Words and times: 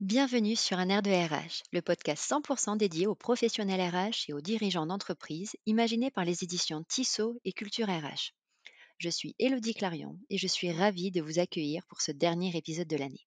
Bienvenue 0.00 0.56
sur 0.56 0.78
Un 0.78 0.88
air 0.88 1.02
de 1.02 1.10
RH, 1.10 1.62
le 1.72 1.82
podcast 1.82 2.26
100% 2.30 2.78
dédié 2.78 3.06
aux 3.06 3.14
professionnels 3.14 3.86
RH 3.86 4.30
et 4.30 4.32
aux 4.32 4.40
dirigeants 4.40 4.86
d'entreprises, 4.86 5.56
imaginé 5.66 6.10
par 6.10 6.24
les 6.24 6.42
éditions 6.42 6.82
Tissot 6.84 7.38
et 7.44 7.52
Culture 7.52 7.86
RH. 7.86 8.32
Je 8.96 9.10
suis 9.10 9.34
Élodie 9.38 9.74
Clarion 9.74 10.18
et 10.30 10.38
je 10.38 10.46
suis 10.46 10.72
ravie 10.72 11.10
de 11.10 11.20
vous 11.20 11.38
accueillir 11.38 11.84
pour 11.86 12.00
ce 12.00 12.12
dernier 12.12 12.56
épisode 12.56 12.88
de 12.88 12.96
l'année. 12.96 13.26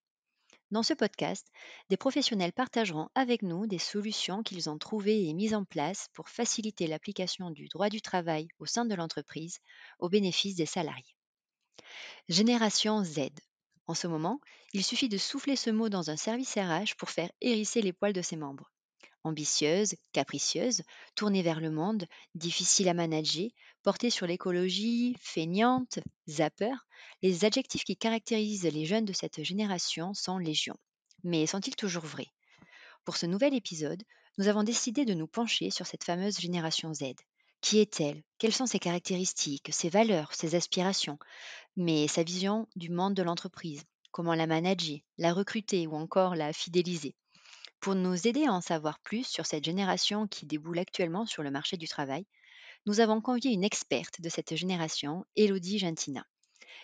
Dans 0.72 0.82
ce 0.82 0.94
podcast, 0.94 1.46
des 1.90 1.96
professionnels 1.96 2.52
partageront 2.52 3.08
avec 3.14 3.42
nous 3.42 3.68
des 3.68 3.78
solutions 3.78 4.42
qu'ils 4.42 4.68
ont 4.68 4.76
trouvées 4.76 5.28
et 5.28 5.32
mises 5.32 5.54
en 5.54 5.64
place 5.64 6.08
pour 6.12 6.28
faciliter 6.28 6.88
l'application 6.88 7.52
du 7.52 7.68
droit 7.68 7.88
du 7.88 8.02
travail 8.02 8.48
au 8.58 8.66
sein 8.66 8.84
de 8.84 8.96
l'entreprise 8.96 9.60
au 10.00 10.08
bénéfice 10.08 10.56
des 10.56 10.66
salariés. 10.66 11.14
Génération 12.28 13.04
Z. 13.04 13.30
En 13.86 13.94
ce 13.94 14.06
moment, 14.06 14.40
il 14.72 14.82
suffit 14.82 15.08
de 15.08 15.18
souffler 15.18 15.56
ce 15.56 15.70
mot 15.70 15.88
dans 15.88 16.10
un 16.10 16.16
service 16.16 16.54
RH 16.54 16.96
pour 16.96 17.10
faire 17.10 17.30
hérisser 17.40 17.82
les 17.82 17.92
poils 17.92 18.12
de 18.14 18.22
ses 18.22 18.36
membres. 18.36 18.70
Ambitieuse, 19.24 19.94
capricieuse, 20.12 20.82
tournée 21.14 21.42
vers 21.42 21.60
le 21.60 21.70
monde, 21.70 22.06
difficile 22.34 22.88
à 22.88 22.94
manager, 22.94 23.48
portée 23.82 24.10
sur 24.10 24.26
l'écologie, 24.26 25.16
feignante, 25.20 25.98
zapper, 26.28 26.74
les 27.22 27.44
adjectifs 27.44 27.84
qui 27.84 27.96
caractérisent 27.96 28.64
les 28.64 28.84
jeunes 28.84 29.06
de 29.06 29.12
cette 29.12 29.42
génération 29.42 30.14
sont 30.14 30.38
légion. 30.38 30.76
Mais 31.22 31.46
sont-ils 31.46 31.76
toujours 31.76 32.04
vrais? 32.04 32.28
Pour 33.04 33.16
ce 33.16 33.26
nouvel 33.26 33.54
épisode, 33.54 34.02
nous 34.38 34.48
avons 34.48 34.62
décidé 34.62 35.04
de 35.04 35.14
nous 35.14 35.26
pencher 35.26 35.70
sur 35.70 35.86
cette 35.86 36.04
fameuse 36.04 36.38
génération 36.38 36.92
Z. 36.92 37.14
Qui 37.60 37.78
est-elle? 37.78 38.22
Quelles 38.36 38.52
sont 38.52 38.66
ses 38.66 38.78
caractéristiques, 38.78 39.70
ses 39.72 39.88
valeurs, 39.88 40.34
ses 40.34 40.54
aspirations? 40.54 41.18
Mais 41.76 42.08
sa 42.08 42.22
vision 42.22 42.68
du 42.76 42.90
monde 42.90 43.14
de 43.14 43.22
l'entreprise, 43.22 43.84
comment 44.12 44.34
la 44.34 44.46
manager, 44.46 44.98
la 45.18 45.32
recruter 45.32 45.86
ou 45.86 45.94
encore 45.96 46.34
la 46.34 46.52
fidéliser 46.52 47.14
pour 47.84 47.94
nous 47.94 48.26
aider 48.26 48.46
à 48.46 48.52
en 48.54 48.62
savoir 48.62 48.98
plus 49.00 49.26
sur 49.26 49.44
cette 49.44 49.66
génération 49.66 50.26
qui 50.26 50.46
déboule 50.46 50.78
actuellement 50.78 51.26
sur 51.26 51.42
le 51.42 51.50
marché 51.50 51.76
du 51.76 51.86
travail, 51.86 52.24
nous 52.86 53.00
avons 53.00 53.20
convié 53.20 53.52
une 53.52 53.62
experte 53.62 54.22
de 54.22 54.30
cette 54.30 54.56
génération, 54.56 55.26
Elodie 55.36 55.78
Gentina. 55.78 56.24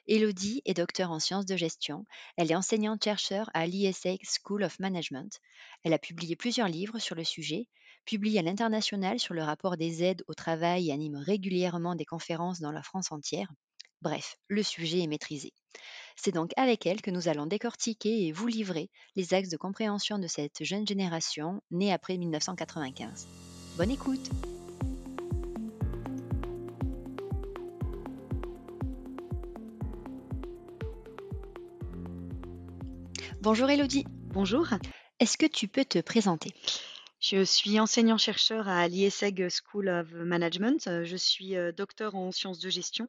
Elodie 0.06 0.60
est 0.66 0.74
docteur 0.74 1.10
en 1.10 1.19
sciences 1.19 1.47
de 1.47 1.56
gestion. 1.56 2.04
Elle 2.36 2.52
est 2.52 2.54
enseignante-chercheur 2.54 3.48
à 3.54 3.66
l'ISA 3.66 4.16
School 4.22 4.62
of 4.62 4.78
Management. 4.78 5.41
Elle 5.84 5.94
a 5.94 5.98
publié 5.98 6.36
plusieurs 6.36 6.69
livres 6.69 6.98
sur 6.98 7.14
le 7.14 7.25
sujet, 7.25 7.66
publie 8.04 8.38
à 8.38 8.42
l'international 8.42 9.19
sur 9.19 9.32
le 9.32 9.42
rapport 9.42 9.78
des 9.78 10.02
aides 10.02 10.22
au 10.28 10.34
travail 10.34 10.91
et 10.91 10.92
anime 10.92 11.16
régulièrement 11.16 11.94
des 11.94 12.04
conférences 12.04 12.60
dans 12.60 12.72
la 12.72 12.82
France 12.82 13.10
entière. 13.10 13.50
Bref, 14.02 14.38
le 14.48 14.62
sujet 14.62 15.00
est 15.00 15.06
maîtrisé. 15.06 15.52
C'est 16.16 16.32
donc 16.32 16.52
avec 16.56 16.86
elle 16.86 17.02
que 17.02 17.10
nous 17.10 17.28
allons 17.28 17.44
décortiquer 17.44 18.26
et 18.26 18.32
vous 18.32 18.46
livrer 18.46 18.88
les 19.14 19.34
axes 19.34 19.50
de 19.50 19.58
compréhension 19.58 20.18
de 20.18 20.26
cette 20.26 20.64
jeune 20.64 20.86
génération 20.86 21.60
née 21.70 21.92
après 21.92 22.16
1995. 22.16 23.28
Bonne 23.76 23.90
écoute 23.90 24.30
Bonjour 33.42 33.68
Elodie. 33.68 34.06
Bonjour. 34.32 34.68
Est-ce 35.18 35.36
que 35.36 35.46
tu 35.46 35.68
peux 35.68 35.84
te 35.84 35.98
présenter? 35.98 36.54
Je 37.20 37.44
suis 37.44 37.78
enseignant-chercheur 37.78 38.66
à 38.66 38.88
l'ISEG 38.88 39.48
School 39.50 39.90
of 39.90 40.10
Management. 40.12 41.04
Je 41.04 41.16
suis 41.16 41.54
euh, 41.54 41.70
docteur 41.70 42.14
en 42.14 42.32
sciences 42.32 42.60
de 42.60 42.70
gestion 42.70 43.08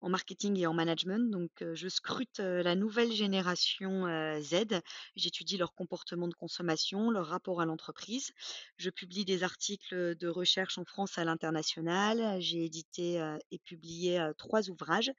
en 0.00 0.08
marketing 0.10 0.58
et 0.58 0.66
en 0.66 0.74
management. 0.74 1.30
Donc, 1.30 1.50
je 1.72 1.88
scrute 1.88 2.38
la 2.38 2.74
nouvelle 2.74 3.12
génération 3.12 4.06
Z. 4.40 4.80
J'étudie 5.16 5.56
leur 5.56 5.74
comportement 5.74 6.28
de 6.28 6.34
consommation, 6.34 7.10
leur 7.10 7.26
rapport 7.26 7.60
à 7.60 7.64
l'entreprise. 7.64 8.32
Je 8.76 8.90
publie 8.90 9.24
des 9.24 9.42
articles 9.42 10.14
de 10.16 10.28
recherche 10.28 10.76
en 10.78 10.84
France 10.84 11.16
à 11.18 11.24
l'international. 11.24 12.40
J'ai 12.40 12.64
édité 12.64 13.16
et 13.50 13.58
publié 13.58 14.22
trois 14.36 14.68
ouvrages. 14.68 15.12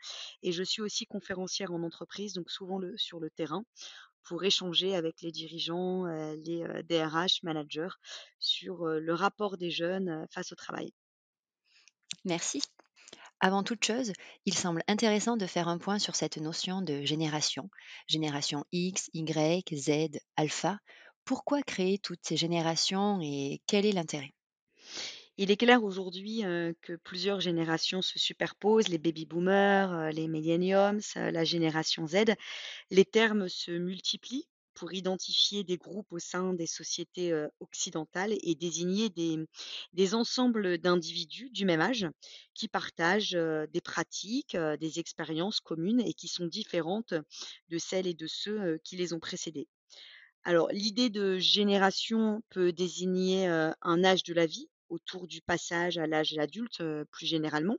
Et 0.43 0.51
je 0.51 0.63
suis 0.63 0.81
aussi 0.81 1.05
conférencière 1.05 1.71
en 1.71 1.81
entreprise, 1.81 2.33
donc 2.33 2.51
souvent 2.51 2.79
sur 2.95 3.19
le 3.19 3.29
terrain 3.29 3.63
pour 4.23 4.43
échanger 4.43 4.95
avec 4.95 5.21
les 5.21 5.31
dirigeants, 5.31 6.05
les 6.05 6.65
DRH, 6.89 7.43
managers 7.43 7.95
sur 8.39 8.85
le 8.85 9.13
rapport 9.13 9.57
des 9.57 9.71
jeunes 9.71 10.25
face 10.29 10.51
au 10.51 10.55
travail. 10.55 10.93
Merci. 12.23 12.61
Avant 13.45 13.61
toute 13.61 13.85
chose, 13.85 14.11
il 14.47 14.55
semble 14.55 14.81
intéressant 14.87 15.37
de 15.37 15.45
faire 15.45 15.67
un 15.67 15.77
point 15.77 15.99
sur 15.99 16.15
cette 16.15 16.37
notion 16.37 16.81
de 16.81 17.03
génération, 17.03 17.69
génération 18.07 18.65
X, 18.71 19.11
Y, 19.13 19.71
Z, 19.71 20.17
alpha. 20.35 20.79
Pourquoi 21.25 21.61
créer 21.61 21.99
toutes 21.99 22.23
ces 22.23 22.37
générations 22.37 23.19
et 23.21 23.61
quel 23.67 23.85
est 23.85 23.91
l'intérêt? 23.91 24.33
Il 25.37 25.51
est 25.51 25.57
clair 25.57 25.83
aujourd'hui 25.83 26.41
que 26.81 26.95
plusieurs 27.03 27.39
générations 27.39 28.01
se 28.01 28.17
superposent, 28.17 28.87
les 28.87 28.97
baby 28.97 29.27
boomers, 29.27 30.11
les 30.11 30.27
millenniums, 30.27 31.01
la 31.15 31.43
génération 31.43 32.07
Z. 32.07 32.33
Les 32.89 33.05
termes 33.05 33.47
se 33.47 33.69
multiplient 33.69 34.47
pour 34.75 34.93
identifier 34.93 35.63
des 35.63 35.77
groupes 35.77 36.11
au 36.11 36.19
sein 36.19 36.53
des 36.53 36.67
sociétés 36.67 37.33
occidentales 37.59 38.35
et 38.43 38.55
désigner 38.55 39.09
des, 39.09 40.13
ensembles 40.13 40.77
d'individus 40.77 41.49
du 41.49 41.65
même 41.65 41.81
âge 41.81 42.05
qui 42.53 42.67
partagent 42.67 43.37
des 43.71 43.81
pratiques, 43.81 44.55
des 44.79 44.99
expériences 44.99 45.59
communes 45.59 46.01
et 46.01 46.13
qui 46.13 46.27
sont 46.27 46.45
différentes 46.45 47.13
de 47.69 47.77
celles 47.77 48.07
et 48.07 48.13
de 48.13 48.27
ceux 48.27 48.77
qui 48.83 48.97
les 48.97 49.13
ont 49.13 49.19
précédés. 49.19 49.67
Alors, 50.43 50.69
l'idée 50.71 51.09
de 51.09 51.39
génération 51.39 52.43
peut 52.49 52.71
désigner 52.71 53.47
un 53.47 54.03
âge 54.03 54.23
de 54.23 54.33
la 54.33 54.45
vie 54.45 54.69
autour 54.89 55.25
du 55.27 55.41
passage 55.41 55.97
à 55.97 56.05
l'âge 56.05 56.37
adulte 56.37 56.83
plus 57.11 57.25
généralement. 57.25 57.77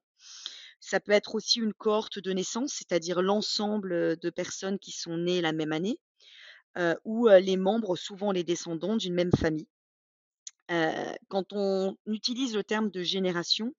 Ça 0.81 1.01
peut 1.01 1.13
être 1.13 1.34
aussi 1.34 1.61
une 1.61 1.75
cohorte 1.75 2.19
de 2.19 2.33
naissance, 2.33 2.73
c'est-à-dire 2.73 3.23
l'ensemble 3.23 4.17
de 4.17 4.31
personnes 4.31 4.78
qui 4.78 4.93
sont 4.93 5.17
nées 5.17 5.41
la 5.41 5.53
même 5.53 5.73
année 5.73 5.99
ou 7.05 7.29
les 7.29 7.57
membres, 7.57 7.97
souvent 7.97 8.33
les 8.33 8.45
descendants 8.45 8.97
d'une 8.97 9.15
même 9.15 9.33
famille. 9.33 9.69
quand 11.29 11.53
on 11.53 11.97
utilise 12.07 12.55
le 12.55 12.65
terme 12.65 12.91
de 12.91 13.03
génération, 13.03 13.73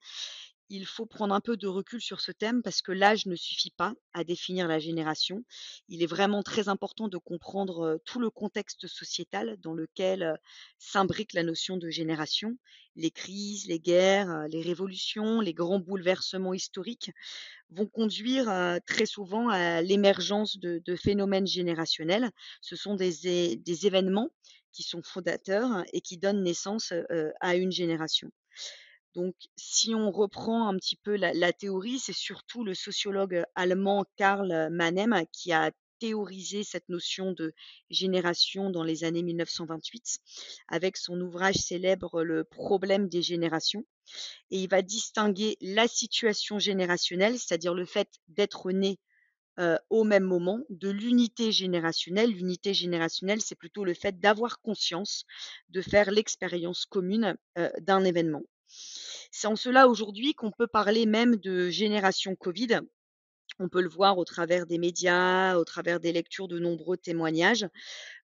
il 0.70 0.86
faut 0.86 1.06
prendre 1.06 1.34
un 1.34 1.40
peu 1.40 1.56
de 1.56 1.68
recul 1.68 2.02
sur 2.02 2.20
ce 2.20 2.32
thème 2.32 2.62
parce 2.62 2.82
que 2.82 2.92
l'âge 2.92 3.26
ne 3.26 3.36
suffit 3.36 3.72
pas 3.72 3.94
à 4.14 4.24
définir 4.24 4.68
la 4.68 4.80
génération. 4.80 5.44
Il 5.88 6.04
est 6.04 6.08
vraiment 6.08 6.44
très 6.44 6.68
important 6.68 7.08
de 7.08 7.18
comprendre 7.18 8.00
tout 8.06 8.20
le 8.20 8.30
contexte 8.30 8.88
sociétal 8.88 9.58
dans 9.62 9.74
lequel 9.74 10.38
s'imbrique 10.78 11.34
la 11.34 11.44
notion 11.44 11.78
de 11.78 11.90
génération. 11.90 12.58
Les 12.96 13.12
crises, 13.12 13.68
les 13.68 13.80
guerres, 13.80 14.48
les 14.50 14.62
révolutions, 14.62 15.40
les 15.40 15.54
grands 15.54 15.80
bouleversements 15.80 16.54
historiques 16.54 17.12
vont 17.70 17.88
conduire 17.88 18.80
très 18.86 19.06
souvent 19.06 19.50
à 19.50 19.82
l'émergence 19.82 20.58
de, 20.58 20.96
phénomènes 20.96 21.48
générationnels. 21.48 22.32
Ce 22.62 22.76
sont 22.76 22.96
des, 22.96 23.86
événements 23.86 24.32
qui 24.74 24.84
sont 24.84 25.02
fondateurs 25.02 25.84
et 25.94 26.02
qui 26.02 26.18
donnent 26.18 26.44
naissance 26.44 26.92
à 27.40 27.56
une 27.56 27.72
génération. 27.72 28.32
Donc, 29.18 29.34
si 29.56 29.96
on 29.96 30.12
reprend 30.12 30.68
un 30.68 30.78
petit 30.78 30.96
peu 30.96 31.16
la, 31.16 31.52
théorie, 31.52 31.98
c'est 31.98 32.14
surtout 32.14 32.64
le 32.64 32.76
sociologue 32.76 33.44
allemand 33.56 34.06
Karl 34.16 34.70
Mannem 34.72 35.24
qui 35.32 35.52
a 35.52 35.72
théorisé 35.98 36.64
cette 36.64 36.88
notion 36.88 37.32
de 37.32 37.56
génération 37.90 38.70
dans 38.70 38.84
les 38.84 39.04
années 39.04 39.24
1928 39.24 40.20
avec 40.68 40.98
son 40.98 41.20
ouvrage 41.20 41.56
célèbre 41.56 42.22
Le 42.22 42.44
problème 42.44 43.10
des 43.10 43.24
générations. 43.24 43.88
Et 44.52 44.62
il 44.62 44.70
va 44.70 44.84
distinguer 44.84 45.58
la 45.62 45.88
situation 45.88 46.60
générationnelle, 46.60 47.40
c'est-à-dire 47.40 47.74
le 47.74 47.86
fait 47.86 48.10
d'être 48.28 48.70
né 48.72 49.00
au 49.90 50.04
même 50.04 50.26
moment, 50.26 50.60
de 50.70 50.92
l'unité 50.92 51.52
générationnelle. 51.52 52.30
L'unité 52.30 52.76
générationnelle, 52.76 53.42
c'est 53.42 53.56
plutôt 53.56 53.84
le 53.84 53.96
fait 53.96 54.20
d'avoir 54.20 54.62
conscience, 54.62 55.26
de 55.70 55.82
faire 55.82 56.12
l'expérience 56.12 56.86
commune 56.86 57.36
d'un 57.80 58.04
événement. 58.04 58.44
C'est 59.32 59.48
en 59.48 59.56
cela 59.56 59.88
aujourd'hui 59.88 60.34
qu'on 60.34 60.52
peut 60.52 60.68
parler 60.68 61.06
même 61.06 61.36
de 61.36 61.70
génération 61.70 62.36
Covid. 62.36 62.80
On 63.60 63.70
peut 63.70 63.82
le 63.82 63.90
voir 63.90 64.18
au 64.18 64.26
travers 64.26 64.66
des 64.66 64.78
médias, 64.78 65.58
au 65.58 65.66
travers 65.66 66.00
des 66.00 66.12
lectures 66.12 66.48
de 66.48 66.60
nombreux 66.60 66.98
témoignages. 66.98 67.68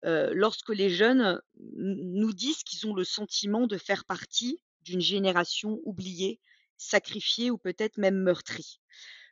lorsque 0.04 0.70
les 0.70 0.90
jeunes 0.90 1.42
nous 1.78 2.34
disent 2.34 2.64
qu'ils 2.64 2.88
ont 2.88 2.94
le 2.94 3.04
sentiment 3.04 3.68
de 3.68 3.78
faire 3.78 4.06
partie 4.06 4.62
d'une 4.82 5.02
génération 5.02 5.80
oubliée, 5.84 6.40
sacrifiée 6.78 7.52
ou 7.52 7.58
peut-être 7.58 7.98
même 7.98 8.18
meurtrie. 8.18 8.80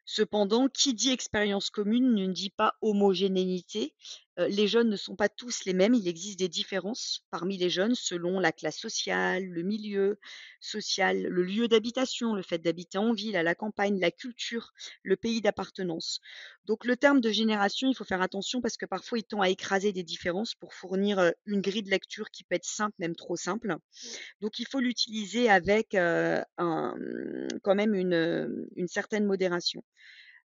Cependant, 0.05 0.69
qui 0.69 0.93
dit 0.93 1.09
expérience 1.09 1.69
commune 1.69 2.13
ne 2.13 2.31
dit 2.31 2.49
pas 2.49 2.75
homogénéité, 2.81 3.93
les 4.37 4.67
jeunes 4.67 4.89
ne 4.89 4.95
sont 4.95 5.15
pas 5.15 5.29
tous 5.29 5.65
les 5.65 5.73
mêmes, 5.73 5.95
il 5.95 6.07
existe 6.07 6.37
des 6.37 6.47
différences 6.47 7.25
parmi 7.31 7.57
les 7.57 7.69
jeunes 7.69 7.95
selon 7.95 8.39
la 8.39 8.51
classe 8.51 8.77
sociale, 8.77 9.45
le 9.45 9.63
milieu 9.63 10.19
social, 10.59 11.23
le 11.23 11.43
lieu 11.43 11.67
d'habitation, 11.67 12.35
le 12.35 12.43
fait 12.43 12.59
d'habiter 12.59 12.99
en 12.99 13.13
ville, 13.13 13.35
à 13.35 13.43
la 13.43 13.55
campagne, 13.55 13.99
la 13.99 14.11
culture, 14.11 14.73
le 15.01 15.15
pays 15.15 15.41
d'appartenance. 15.41 16.19
Donc 16.65 16.85
le 16.85 16.97
terme 16.97 17.21
de 17.21 17.31
génération, 17.31 17.89
il 17.89 17.95
faut 17.95 18.03
faire 18.03 18.21
attention 18.21 18.61
parce 18.61 18.77
que 18.77 18.85
parfois 18.85 19.17
il 19.17 19.23
tend 19.23 19.41
à 19.41 19.49
écraser 19.49 19.91
des 19.91 20.03
différences 20.03 20.53
pour 20.53 20.73
fournir, 20.73 21.31
une 21.45 21.61
grille 21.61 21.83
de 21.83 21.89
lecture 21.89 22.29
qui 22.29 22.43
peut 22.43 22.55
être 22.55 22.65
simple, 22.65 22.95
même 22.99 23.15
trop 23.15 23.35
simple. 23.35 23.75
Donc 24.41 24.59
il 24.59 24.67
faut 24.67 24.79
l'utiliser 24.79 25.49
avec, 25.49 25.91
quand 25.91 27.75
même 27.75 27.95
une 27.95 28.87
certaine 28.87 29.25
modération. 29.25 29.83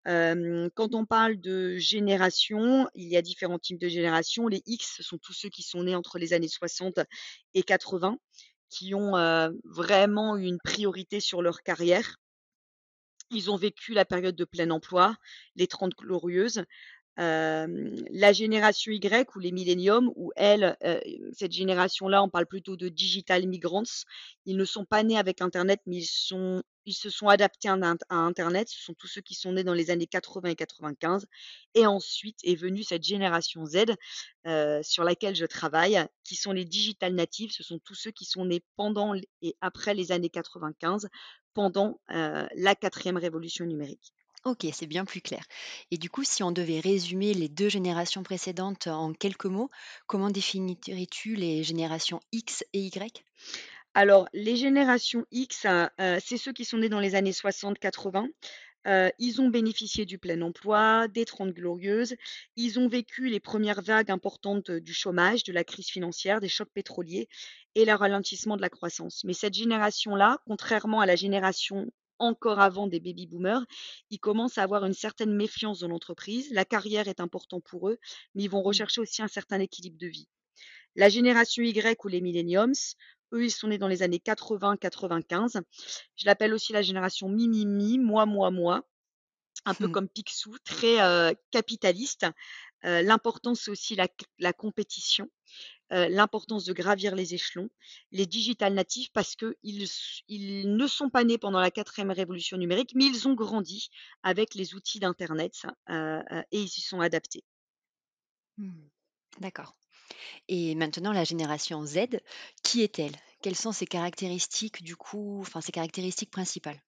Quand 0.07 0.95
on 0.95 1.05
parle 1.05 1.41
de 1.41 1.77
génération, 1.79 2.89
il 2.95 3.09
y 3.09 3.17
a 3.17 3.23
différents 3.23 3.59
types 3.59 3.81
de 3.81 3.89
générations. 3.89 4.47
Les 4.47 4.63
X, 4.67 5.03
sont 5.03 5.19
tous 5.19 5.33
ceux 5.33 5.49
qui 5.49 5.63
sont 5.63 5.83
nés 5.83 5.97
entre 5.97 6.19
les 6.19 6.33
années 6.33 6.49
60 6.49 7.01
et 7.55 7.65
80, 7.65 8.17
qui 8.71 8.95
ont, 8.95 9.17
heu, 9.17 9.59
vraiment 9.65 10.37
une 10.37 10.59
priorité 10.63 11.19
sur 11.19 11.43
leur 11.43 11.63
carrière. 11.63 12.17
Ils 13.31 13.51
ont 13.51 13.57
vécu 13.57 13.93
la 13.93 14.05
période 14.05 14.37
de 14.37 14.45
plein 14.45 14.71
emploi, 14.71 15.17
les 15.57 15.67
30 15.67 15.97
glorieuses. 15.97 16.63
La 17.17 18.33
génération 18.33 18.93
Y 18.93 19.29
ou 19.35 19.39
les 19.39 19.53
milléniums 19.53 20.13
où 20.17 20.33
elles, 20.37 20.77
heu, 20.85 21.01
cette 21.33 21.53
génération-là, 21.53 22.23
on 22.23 22.29
parle 22.29 22.47
plutôt 22.47 22.77
de 22.77 22.89
digital 22.89 23.47
migrants. 23.47 23.83
Ils 24.45 24.57
ne 24.57 24.65
sont 24.65 24.85
pas 24.85 25.03
nés 25.03 25.19
avec 25.19 25.41
internet, 25.41 25.81
mais 25.87 25.99
ils 25.99 26.95
se 26.95 27.11
sont 27.11 27.29
adaptés 27.29 27.69
à 27.69 27.73
int 27.75 27.97
à 28.11 28.17
internet. 28.17 28.69
Ce 28.69 28.83
sont 28.85 28.95
tous 28.95 29.07
ceux 29.09 29.21
qui 29.23 29.35
sont 29.35 29.53
nés 29.53 29.65
dans 29.65 29.75
les 29.75 29.91
années 29.91 30.07
80 30.07 30.51
et 30.51 30.57
95 30.57 31.27
et 31.75 31.87
ensuite 31.87 32.39
est 32.45 32.55
venue 32.57 32.83
cette 32.83 33.03
génération 33.05 33.65
Z, 33.67 33.85
heu, 34.47 34.81
sur 34.83 35.05
laquelle 35.05 35.35
je 35.37 35.47
travaille, 35.47 35.99
qui 36.25 36.37
sont 36.37 36.53
les 36.53 36.65
digital 36.65 37.15
natives. 37.15 37.51
Ce 37.53 37.63
sont 37.63 37.79
tous 37.79 37.95
ceux 37.95 38.11
qui 38.11 38.25
sont 38.25 38.45
nés 38.45 38.63
pendant 38.77 39.15
et 39.43 39.57
après 39.61 39.95
les 39.95 40.13
années 40.13 40.31
95, 40.31 41.09
pendant, 41.55 42.01
la 42.09 42.75
quatrième 42.75 43.17
révolution 43.17 43.65
numérique. 43.65 44.13
OK, 44.47 44.67
c'est 44.73 44.87
bien 44.87 45.05
plus 45.05 45.21
clair. 45.21 45.45
Et 45.91 45.99
du 45.99 46.09
coup, 46.09 46.25
si 46.25 46.43
on 46.43 46.51
devait 46.51 46.81
résumer 46.81 47.35
les 47.35 47.49
2 47.51 47.69
générations 47.69 48.23
précédentes 48.23 48.87
en 48.87 49.13
quelques 49.13 49.45
mots, 49.45 49.69
comment 50.07 50.31
définirais-tu 50.31 51.35
les 51.35 51.63
générations 51.63 52.21
X 52.33 52.65
et 52.73 52.81
Y? 52.81 53.25
Alors, 53.95 54.29
les 54.33 54.57
générations 54.57 55.25
X, 55.33 55.65
heu 55.65 55.89
heu, 56.01 56.19
c'est 56.25 56.37
ceux 56.39 56.53
qui 56.53 56.65
sont 56.65 56.79
nés 56.79 56.89
dans 56.89 57.01
les 57.01 57.15
années 57.15 57.33
60-80. 57.33 58.29
Heu, 58.87 59.11
ils 59.19 59.41
ont 59.41 59.49
bénéficié 59.49 60.05
du 60.07 60.19
plein 60.19 60.41
emploi, 60.43 61.09
des 61.09 61.25
30 61.25 61.53
glorieuses. 61.53 62.15
Ils 62.57 62.79
ont 62.79 62.89
vécu 62.89 63.29
les 63.29 63.41
premières 63.41 63.83
vagues 63.83 64.11
importantes, 64.13 64.71
du 64.71 64.95
chômage, 64.95 65.43
de 65.45 65.53
la 65.53 65.65
crise 65.65 65.89
financière, 65.89 66.41
des 66.41 66.49
chocs 66.49 66.71
pétroliers 66.73 67.29
et 67.75 67.85
le 67.85 67.95
ralentissement 67.95 68.57
de 68.57 68.63
la 68.63 68.71
croissance. 68.71 69.25
Mais 69.25 69.33
cette 69.35 69.55
génération-là, 69.55 70.39
contrairement 70.47 71.01
à 71.01 71.07
la 71.07 71.17
génération 71.17 71.91
encore 72.19 72.61
avant 72.61 72.87
des 72.87 73.01
baby 73.01 73.27
boomers, 73.27 73.65
ils 74.11 74.19
commencent 74.21 74.59
à 74.59 74.63
avoir 74.63 74.85
une 74.85 74.95
certaine 74.95 75.35
méfiance 75.35 75.81
dans 75.81 75.89
l'entreprise. 75.89 76.49
La 76.53 76.65
carrière 76.65 77.09
est 77.09 77.21
important 77.21 77.61
pour 77.61 77.89
eux, 77.89 77.99
mais 78.35 78.45
ils 78.45 78.51
vont 78.51 78.63
Mmh. 78.63 78.63
rechercher 78.63 79.01
aussi 79.01 79.23
un 79.23 79.29
certain 79.29 79.61
équilibre 79.61 79.99
de 79.99 80.07
vie. 80.07 80.29
La 80.97 81.09
génération 81.09 81.63
Y 81.63 82.05
ou 82.05 82.09
les 82.09 82.21
millenniums, 82.21 82.75
eux, 83.33 83.45
ils 83.45 83.51
sont 83.51 83.69
nés 83.69 83.79
dans 83.79 83.89
les 83.89 84.03
années 84.03 84.19
80-95. 84.19 85.61
Je 86.17 86.27
l'appelle 86.27 86.55
aussi 86.55 86.73
la 86.73 86.83
génération 86.83 87.29
mi, 87.29 87.49
mi, 87.49 87.67
mi, 87.67 87.99
moi, 87.99 88.27
moi, 88.27 88.51
moi, 88.51 88.89
un 89.65 89.75
peu 89.75 89.89
comme 89.89 90.09
Picsou, 90.09 90.57
très, 90.65 90.99
capitaliste. 91.51 92.27
L'important, 92.83 93.55
c'est 93.55 93.71
aussi 93.71 93.97
la 93.97 94.53
compétition, 94.53 95.29
heu, 95.93 96.09
l'importance 96.09 96.65
de 96.65 96.73
gravir 96.73 97.15
les 97.15 97.35
échelons. 97.35 97.69
Les 98.13 98.27
digital 98.27 98.75
natifs 98.75 99.11
parce 99.13 99.37
qu'ils 99.37 99.87
ils 100.29 100.77
ne 100.77 100.87
sont 100.87 101.11
pas 101.11 101.25
nés 101.25 101.39
pendant 101.39 101.61
la 101.61 101.71
quatrième 101.71 102.11
révolution 102.11 102.57
numérique, 102.59 102.93
mais 102.95 103.05
ils 103.07 103.27
ont 103.29 103.35
grandi 103.35 103.89
avec 104.23 104.55
les 104.55 104.75
outils 104.75 105.01
d'internet, 105.01 105.55
heu 105.91 105.95
heu, 106.31 106.43
et 106.53 106.61
ils 106.63 106.69
s'y 106.69 106.81
sont 106.83 107.01
adaptés. 107.01 107.45
Mmh. 108.59 108.89
D'accord. 109.41 109.75
Et 110.49 110.75
maintenant 110.77 111.13
la 111.13 111.25
génération 111.25 111.85
Z, 111.87 112.21
qui 112.65 112.83
est-elle? 112.83 113.17
Quelles 113.43 113.57
sont 113.57 113.73
ses 113.73 113.87
caractéristiques 113.87 114.83
du 114.85 114.97
coup, 114.97 115.41
enfin 115.43 115.61
ses 115.63 115.73
caractéristiques 115.73 116.31
principales? 116.33 116.83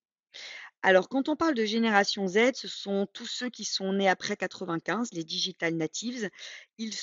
Alors, 0.83 1.09
quand 1.09 1.29
on 1.29 1.37
parle 1.37 1.55
de 1.55 1.65
génération 1.65 2.27
Z, 2.29 2.53
ce 2.55 2.67
sont 2.69 3.07
tous 3.13 3.27
ceux 3.27 3.49
qui 3.51 3.65
sont 3.65 3.93
nés 3.93 4.09
après 4.09 4.37
95, 4.37 5.13
les 5.13 5.23
digital 5.25 5.75
natives. 5.75 6.31
Ils 6.79 6.95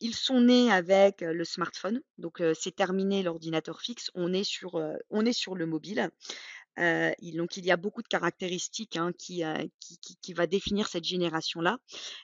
ils 0.00 0.14
sont 0.14 0.40
nés 0.40 0.70
avec, 0.72 1.22
heu, 1.22 1.32
le 1.32 1.44
smartphone, 1.44 2.00
donc 2.18 2.40
heu, 2.40 2.52
c'est 2.54 2.74
terminé 2.74 3.22
l'ordinateur 3.22 3.80
fixe, 3.82 4.10
on 4.14 4.32
est 4.32 4.44
sur 4.44 5.54
le 5.54 5.66
mobile. 5.66 6.10
Il 6.78 7.36
donc 7.36 7.56
il 7.56 7.64
y 7.66 7.70
a 7.70 7.76
beaucoup 7.76 8.02
de 8.02 8.08
caractéristiques, 8.08 8.96
hein, 8.96 9.12
qui, 9.18 9.42
qui 10.20 10.32
va 10.32 10.46
définir 10.46 10.88
cette 10.88 11.04
génération-là. 11.04 11.78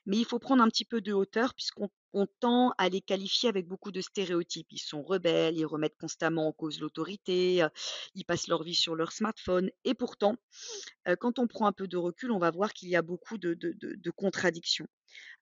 Mais 0.06 0.16
il 0.18 0.24
faut 0.24 0.38
prendre 0.38 0.62
un 0.62 0.68
petit 0.68 0.84
peu 0.84 1.00
de 1.00 1.12
hauteur 1.12 1.54
puisqu'on 1.54 1.88
on 2.14 2.26
tend 2.40 2.72
à 2.78 2.88
les 2.88 3.02
qualifier 3.02 3.50
avec 3.50 3.66
beaucoup 3.68 3.92
de 3.92 4.00
stéréotypes. 4.00 4.68
Ils 4.72 4.78
sont 4.78 5.02
rebelles, 5.02 5.58
ils 5.58 5.66
remettent 5.66 5.98
constamment 6.00 6.48
en 6.48 6.52
cause 6.52 6.80
l'autorité, 6.80 7.62
heu, 7.62 7.68
ils 8.14 8.24
passent 8.24 8.48
leur 8.48 8.62
vie 8.62 8.74
sur 8.74 8.96
leur 8.96 9.12
smartphone 9.12 9.70
et 9.84 9.92
pourtant, 9.94 10.36
heu, 11.08 11.16
quand 11.16 11.38
on 11.38 11.46
prend 11.46 11.66
un 11.66 11.72
peu 11.72 11.88
de 11.88 11.96
recul, 11.96 12.30
on 12.32 12.38
va 12.38 12.50
voir 12.50 12.72
qu'il 12.74 12.88
y 12.88 12.96
a 12.96 13.02
beaucoup 13.02 13.38
de 13.38 13.54
de 13.54 14.10
contradictions. 14.10 14.86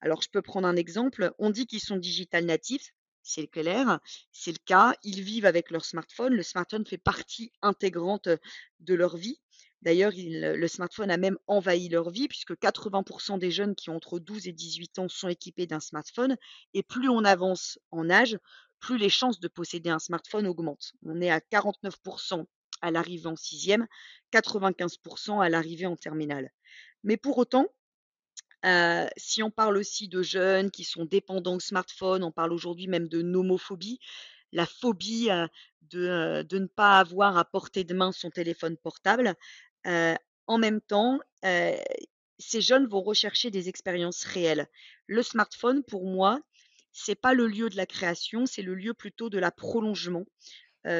Alors 0.02 0.22
je 0.22 0.30
peux 0.30 0.42
prendre 0.42 0.68
un 0.68 0.76
exemple, 0.76 1.32
on 1.38 1.50
dit 1.50 1.66
qu'ils 1.66 1.80
sont 1.80 1.98
digital 1.98 2.46
natifs, 2.46 2.92
c'est 3.26 3.50
c'est 4.32 4.52
le 4.52 4.64
cas. 4.64 4.94
Ils 5.02 5.22
vivent 5.22 5.46
avec 5.46 5.70
leur 5.70 5.84
smartphone, 5.84 6.34
le 6.34 6.42
smartphone 6.44 6.86
fait 6.86 6.96
partie 6.96 7.52
intégrante, 7.60 8.28
de 8.80 8.94
leur 8.94 9.16
vie. 9.16 9.40
D'ailleurs, 9.82 10.14
il 10.14 10.40
le 10.40 10.68
smartphone 10.68 11.10
a 11.10 11.16
même 11.16 11.36
envahi 11.48 11.88
leur 11.88 12.10
vie 12.10 12.28
puisque 12.28 12.54
80% 12.54 13.38
des 13.38 13.50
jeunes 13.50 13.74
qui 13.74 13.90
ont 13.90 13.96
entre 13.96 14.18
12 14.18 14.46
et 14.46 14.52
18 14.52 15.00
ans 15.00 15.08
sont 15.08 15.28
équipés 15.28 15.66
d'un 15.66 15.80
smartphone 15.80 16.36
et 16.72 16.82
plus 16.82 17.08
on 17.08 17.24
avance 17.24 17.78
en 17.90 18.08
âge, 18.10 18.38
plus 18.78 18.96
les 18.96 19.10
chances 19.10 19.40
de 19.40 19.48
posséder 19.48 19.90
un 19.90 19.98
smartphone 19.98 20.46
augmentent. 20.46 20.92
On 21.04 21.20
est 21.20 21.30
à 21.30 21.40
49% 21.40 22.46
à 22.80 22.90
l'arrivée 22.90 23.26
en 23.26 23.36
sixième, 23.36 23.86
95% 24.32 25.42
à 25.42 25.48
l'arrivée 25.48 25.86
en 25.86 25.96
terminale. 25.96 26.52
Mais 27.02 27.16
pour 27.16 27.38
autant, 27.38 27.66
Si 29.16 29.42
on 29.42 29.50
parle 29.50 29.76
aussi 29.76 30.08
de 30.08 30.22
jeunes 30.22 30.70
qui 30.70 30.84
sont 30.84 31.04
dépendants 31.04 31.56
au 31.56 31.60
smartphone, 31.60 32.24
on 32.24 32.32
parle 32.32 32.52
aujourd'hui 32.52 32.88
même 32.88 33.08
de 33.08 33.22
nomophobie, 33.22 34.00
la 34.52 34.66
phobie, 34.66 35.28
de, 35.82 36.46
ne 36.50 36.66
pas 36.66 36.98
avoir 36.98 37.36
à 37.36 37.44
portée 37.44 37.84
de 37.84 37.94
main 37.94 38.12
son 38.12 38.30
téléphone 38.30 38.76
portable. 38.76 39.34
En 39.84 40.58
même 40.58 40.80
temps, 40.80 41.20
ces 41.42 42.60
jeunes 42.60 42.86
vont 42.86 43.02
rechercher 43.02 43.50
des 43.50 43.68
expériences 43.68 44.24
réelles. 44.24 44.68
Le 45.06 45.22
smartphone, 45.22 45.84
pour 45.84 46.06
moi, 46.06 46.40
c'est 46.92 47.14
pas 47.14 47.34
le 47.34 47.46
lieu 47.46 47.68
de 47.68 47.76
la 47.76 47.86
création, 47.86 48.46
c'est 48.46 48.62
le 48.62 48.74
lieu 48.74 48.94
plutôt 48.94 49.30
de 49.30 49.38
la 49.38 49.50
prolongement, 49.50 50.24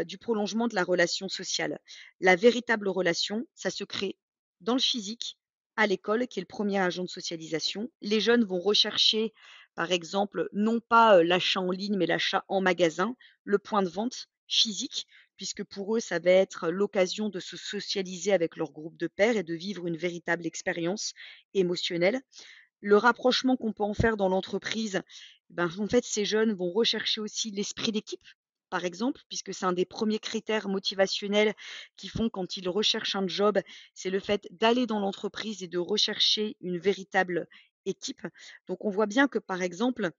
du 0.05 0.19
prolongement 0.19 0.69
de 0.69 0.75
la 0.75 0.85
relation 0.85 1.29
sociale. 1.29 1.81
La 2.21 2.37
véritable 2.37 2.89
relation, 2.89 3.47
ça 3.55 3.71
se 3.71 3.85
crée 3.85 4.17
dans 4.61 4.75
le 4.75 4.81
physique, 4.81 5.39
à 5.77 5.87
l'école, 5.87 6.27
qui 6.27 6.39
est 6.39 6.43
le 6.43 6.47
premier 6.47 6.79
agent 6.79 7.05
de 7.05 7.09
socialisation. 7.09 7.91
Les 8.01 8.21
jeunes 8.21 8.45
vont 8.45 8.61
rechercher, 8.61 9.33
par 9.75 9.93
exemple, 9.93 10.49
non 10.53 10.81
pas, 10.81 11.23
l'achat 11.23 11.61
en 11.61 11.71
ligne, 11.71 11.97
mais 11.97 12.07
l'achat 12.07 12.45
en 12.49 12.61
magasin, 12.61 13.15
le 13.45 13.59
point 13.59 13.83
de 13.83 13.89
vente 13.89 14.29
physique, 14.49 15.07
puisque 15.37 15.65
pour 15.65 15.97
eux, 15.97 16.01
ça 16.01 16.19
va 16.19 16.31
être 16.31 16.71
l'occasion 16.71 17.29
de 17.29 17.41
se 17.41 17.57
socialiser 17.57 18.33
avec 18.33 18.57
leur 18.57 18.73
groupe 18.73 18.97
de 18.97 19.07
pairs 19.07 19.37
et 19.37 19.43
de 19.43 19.55
vivre 19.55 19.87
une 19.87 19.97
véritable 19.97 20.47
expérience 20.47 21.13
émotionnelle. 21.55 22.21
Le 22.81 22.97
rapprochement 22.97 23.57
qu'on 23.57 23.73
peut 23.73 23.83
en 23.83 23.95
faire 23.95 24.17
dans 24.17 24.29
l'entreprise, 24.29 25.03
ben, 25.51 25.71
en 25.79 25.89
fait, 25.89 26.05
ces 26.05 26.25
jeunes 26.25 26.53
vont 26.53 26.71
rechercher 26.71 27.21
aussi 27.21 27.51
l'esprit 27.51 27.93
d'équipe, 27.93 28.27
par 28.71 28.85
exemple, 28.85 29.23
puisque 29.29 29.55
c'est 29.55 29.65
un 29.67 29.73
des 29.73 29.85
premiers 29.85 30.19
critères 30.19 30.69
motivationnels 30.69 31.55
qui 31.97 32.09
font 32.09 32.29
quand 32.31 32.57
ils 32.57 32.69
recherchent 32.69 33.17
un 33.17 33.27
job, 33.29 33.59
c'est 33.95 34.11
le 34.11 34.21
fait 34.21 34.49
d'aller 34.51 34.87
dans 34.87 35.01
l'entreprise 35.01 35.63
et 35.63 35.69
de 35.69 35.79
rechercher 35.79 36.57
une 36.61 36.79
véritable 36.79 37.47
équipe. 37.87 38.27
Donc 38.67 38.85
on 38.85 38.91
voit 38.91 39.07
bien 39.07 39.29
que, 39.29 39.39
par 39.39 39.63
exemple, 39.63 40.11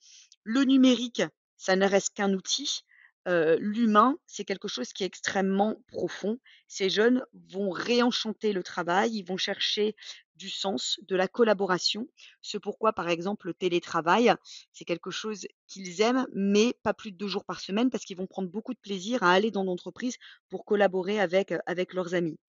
le 0.44 0.64
numérique, 0.64 1.24
ça 1.58 1.76
ne 1.76 1.86
reste 1.88 2.14
qu'un 2.16 2.34
outil. 2.34 2.82
Heu, 3.28 3.58
l'humain, 3.60 4.18
c'est 4.26 4.46
quelque 4.46 4.68
chose 4.68 4.94
qui 4.94 5.04
est 5.04 5.08
extrêmement 5.08 5.76
profond. 5.88 6.40
Ces 6.68 6.90
jeunes 6.90 7.24
vont 7.52 7.70
réenchanter 7.72 8.54
le 8.54 8.64
travail, 8.64 9.12
ils 9.14 9.24
vont 9.24 9.38
chercher 9.38 9.96
du 10.38 10.50
sens, 10.50 11.00
de 11.08 11.16
la 11.16 11.28
collaboration. 11.28 12.08
Ce 12.42 12.58
pourquoi, 12.58 12.94
par 12.94 13.10
exemple, 13.10 13.48
le 13.48 13.54
télétravail, 13.54 14.34
c'est 14.72 14.86
quelque 14.86 15.12
chose 15.12 15.46
qu'ils 15.68 16.02
aiment, 16.02 16.26
mais 16.34 16.74
pas 16.84 16.94
plus 16.94 17.12
de 17.12 17.18
2 17.18 17.28
jours 17.28 17.46
par 17.46 17.60
semaine 17.60 17.90
parce 17.90 18.06
qu'ils 18.06 18.18
vont 18.18 18.28
prendre 18.28 18.50
beaucoup 18.50 18.74
de 18.74 18.80
plaisir 18.80 19.24
à 19.24 19.34
aller 19.34 19.52
dans 19.52 19.64
l'entreprise 19.64 20.16
pour 20.50 20.64
collaborer 20.66 21.20
avec, 21.20 21.52
heu, 21.52 21.60
avec 21.66 21.94
leurs 21.94 22.14
amis. 22.14 22.40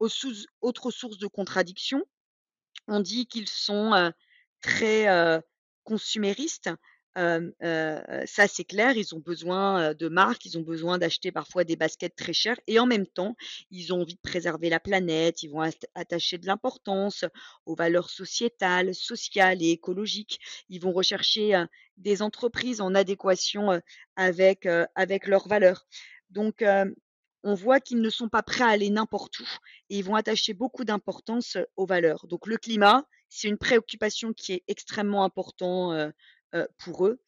Au 0.00 0.08
souz 0.08 0.46
autre 0.60 0.90
source 0.90 1.18
de 1.18 1.26
contradiction, 1.28 2.04
on 2.88 3.00
dit 3.00 3.26
qu'ils 3.26 3.48
sont, 3.48 3.94
heu, 3.94 4.12
très, 4.60 5.06
consuméristes, 5.84 6.70
Ça 7.16 8.46
c'est 8.48 8.64
clair, 8.64 8.96
ils 8.96 9.14
ont 9.14 9.20
besoin, 9.20 9.94
de 9.94 10.08
marques, 10.08 10.44
ils 10.44 10.58
ont 10.58 10.62
besoin 10.62 10.98
d'acheter 10.98 11.32
parfois 11.32 11.64
des 11.64 11.76
baskets 11.76 12.14
très 12.14 12.32
chères 12.34 12.60
et 12.66 12.78
en 12.78 12.86
même 12.86 13.06
temps, 13.06 13.36
ils 13.70 13.92
ont 13.94 14.02
envie 14.02 14.14
de 14.14 14.20
préserver 14.20 14.68
la 14.68 14.80
planète, 14.80 15.42
ils 15.42 15.48
vont 15.48 15.62
at 15.62 15.70
attacher 15.94 16.38
de 16.38 16.46
l'importance 16.46 17.24
aux 17.64 17.74
valeurs 17.74 18.10
sociétales, 18.10 18.94
sociales 18.94 19.62
et 19.62 19.70
écologiques. 19.70 20.40
Ils 20.68 20.80
vont 20.80 20.92
rechercher, 20.92 21.64
des 21.96 22.20
entreprises 22.20 22.80
en 22.82 22.94
adéquation, 22.94 23.80
avec, 24.16 24.68
avec 24.94 25.26
leurs 25.26 25.48
valeurs. 25.48 25.86
Donc, 26.30 26.62
on 27.42 27.54
voit 27.54 27.80
qu'ils 27.80 28.00
ne 28.00 28.10
sont 28.10 28.28
pas 28.28 28.42
prêts 28.42 28.64
à 28.64 28.68
aller 28.68 28.90
n'importe 28.90 29.38
où 29.40 29.44
et 29.88 29.98
ils 29.98 30.04
vont 30.04 30.16
attacher 30.16 30.52
beaucoup 30.52 30.84
d'importance, 30.84 31.56
aux 31.76 31.86
valeurs. 31.86 32.26
Donc 32.26 32.46
le 32.46 32.56
climat, 32.58 33.06
c'est 33.28 33.48
une 33.48 33.58
préoccupation 33.58 34.32
qui 34.32 34.52
est 34.52 34.64
extrêmement 34.68 35.24
important, 35.24 35.92
heu 35.94 36.06
heu, 36.06 36.12
pour 36.78 37.06
eux. 37.06 37.20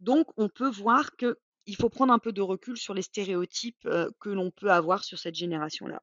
Donc 0.00 0.28
on 0.38 0.48
peut 0.50 0.70
voir 0.70 1.16
qu'il 1.16 1.76
faut 1.80 1.90
prendre 1.90 2.12
un 2.12 2.18
peu 2.20 2.32
de 2.32 2.42
recul 2.42 2.76
sur 2.78 2.94
les 2.94 3.02
stéréotypes, 3.02 3.86
heu, 3.86 4.12
que 4.20 4.30
l'on 4.30 4.50
peut 4.52 4.70
avoir 4.72 5.04
sur 5.04 5.18
cette 5.18 5.36
génération-là. 5.36 6.02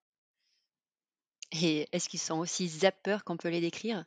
Et 1.54 1.88
est-ce 1.92 2.08
qu'ils 2.08 2.20
sont 2.20 2.38
aussi 2.38 2.68
zappeurs 2.68 3.24
qu'on 3.24 3.36
peut 3.38 3.50
les 3.50 3.60
décrire? 3.62 4.06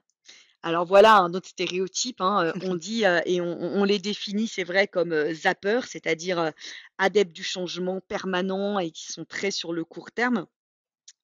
Alors 0.63 0.85
voilà 0.87 1.17
un 1.19 1.35
autre 1.35 1.49
stéréotype, 1.49 2.21
hein, 2.21 2.47
heu, 2.47 2.55
on 2.61 2.75
dit, 2.77 3.05
et 3.27 3.41
on 3.41 3.85
les 3.85 3.99
définit, 4.01 4.49
c'est 4.49 4.65
vrai, 4.65 4.89
comme, 4.89 5.13
heu, 5.13 5.33
zappeurs, 5.33 5.85
c'est-à-dire, 5.85 6.53
adeptes 6.99 7.33
du 7.33 7.45
changement 7.45 8.01
permanent 8.01 8.79
et 8.81 8.91
qui 8.91 9.07
sont 9.13 9.25
très 9.25 9.51
sur 9.53 9.73
le 9.73 9.85
court 9.85 10.11
terme. 10.13 10.47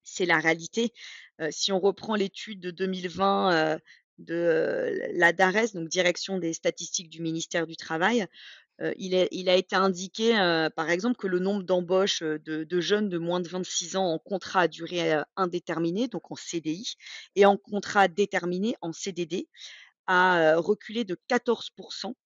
C'est 0.04 0.26
la 0.26 0.38
réalité. 0.38 0.92
Si 1.50 1.72
on 1.72 1.80
reprend 1.80 2.16
l'étude 2.16 2.60
de 2.60 2.70
2020, 2.72 3.76
heu, 3.76 3.80
de, 4.18 5.00
la 5.14 5.32
DARES, 5.32 5.72
donc 5.74 5.88
Direction 5.88 6.38
des 6.38 6.52
statistiques 6.52 7.10
du 7.10 7.20
ministère 7.20 7.66
du 7.66 7.76
Travail, 7.76 8.26
il 8.98 9.48
a 9.48 9.54
été 9.54 9.76
indiqué, 9.76 10.32
par 10.74 10.90
exemple, 10.90 11.16
que 11.16 11.28
le 11.28 11.38
nombre 11.38 11.62
d'embauches, 11.62 12.22
de 12.22 12.80
jeunes 12.80 13.08
de 13.08 13.18
moins 13.18 13.40
de 13.40 13.48
26 13.48 13.96
ans 13.96 14.06
en 14.06 14.18
contrat 14.18 14.62
à 14.62 14.68
durée, 14.68 15.22
indéterminée, 15.36 16.08
donc 16.08 16.30
en 16.32 16.34
CDI 16.34 16.96
et 17.36 17.46
en 17.46 17.56
contrat 17.56 18.08
déterminé, 18.08 18.74
en 18.80 18.92
CDD, 18.92 19.48
a, 20.06 20.56
reculé 20.56 21.04
de 21.04 21.16
14 21.28 21.70
% 21.70 22.16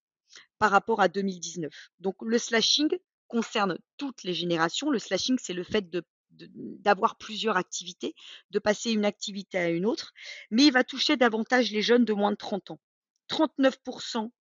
par 0.58 0.70
rapport 0.70 1.00
à 1.00 1.08
2019. 1.08 1.72
Donc 2.00 2.16
le 2.22 2.38
slashing 2.38 2.88
concerne 3.28 3.78
toutes 3.96 4.22
les 4.24 4.34
générations. 4.34 4.90
Le 4.90 4.98
slashing, 4.98 5.36
c'est 5.40 5.52
le 5.52 5.64
fait 5.64 5.88
de 5.88 6.02
d'avoir 6.38 7.16
plusieurs 7.16 7.56
activités, 7.56 8.14
de 8.50 8.58
passer 8.58 8.92
une 8.92 9.04
activité 9.04 9.58
à 9.58 9.68
une 9.70 9.86
autre, 9.86 10.12
mais 10.50 10.66
il 10.66 10.72
va 10.72 10.84
toucher 10.84 11.16
davantage 11.16 11.70
les 11.70 11.82
jeunes 11.82 12.04
de 12.04 12.12
moins 12.12 12.32
de 12.32 12.36
30 12.36 12.70
ans. 12.72 12.80
39 13.28 13.78
% 13.82 14.32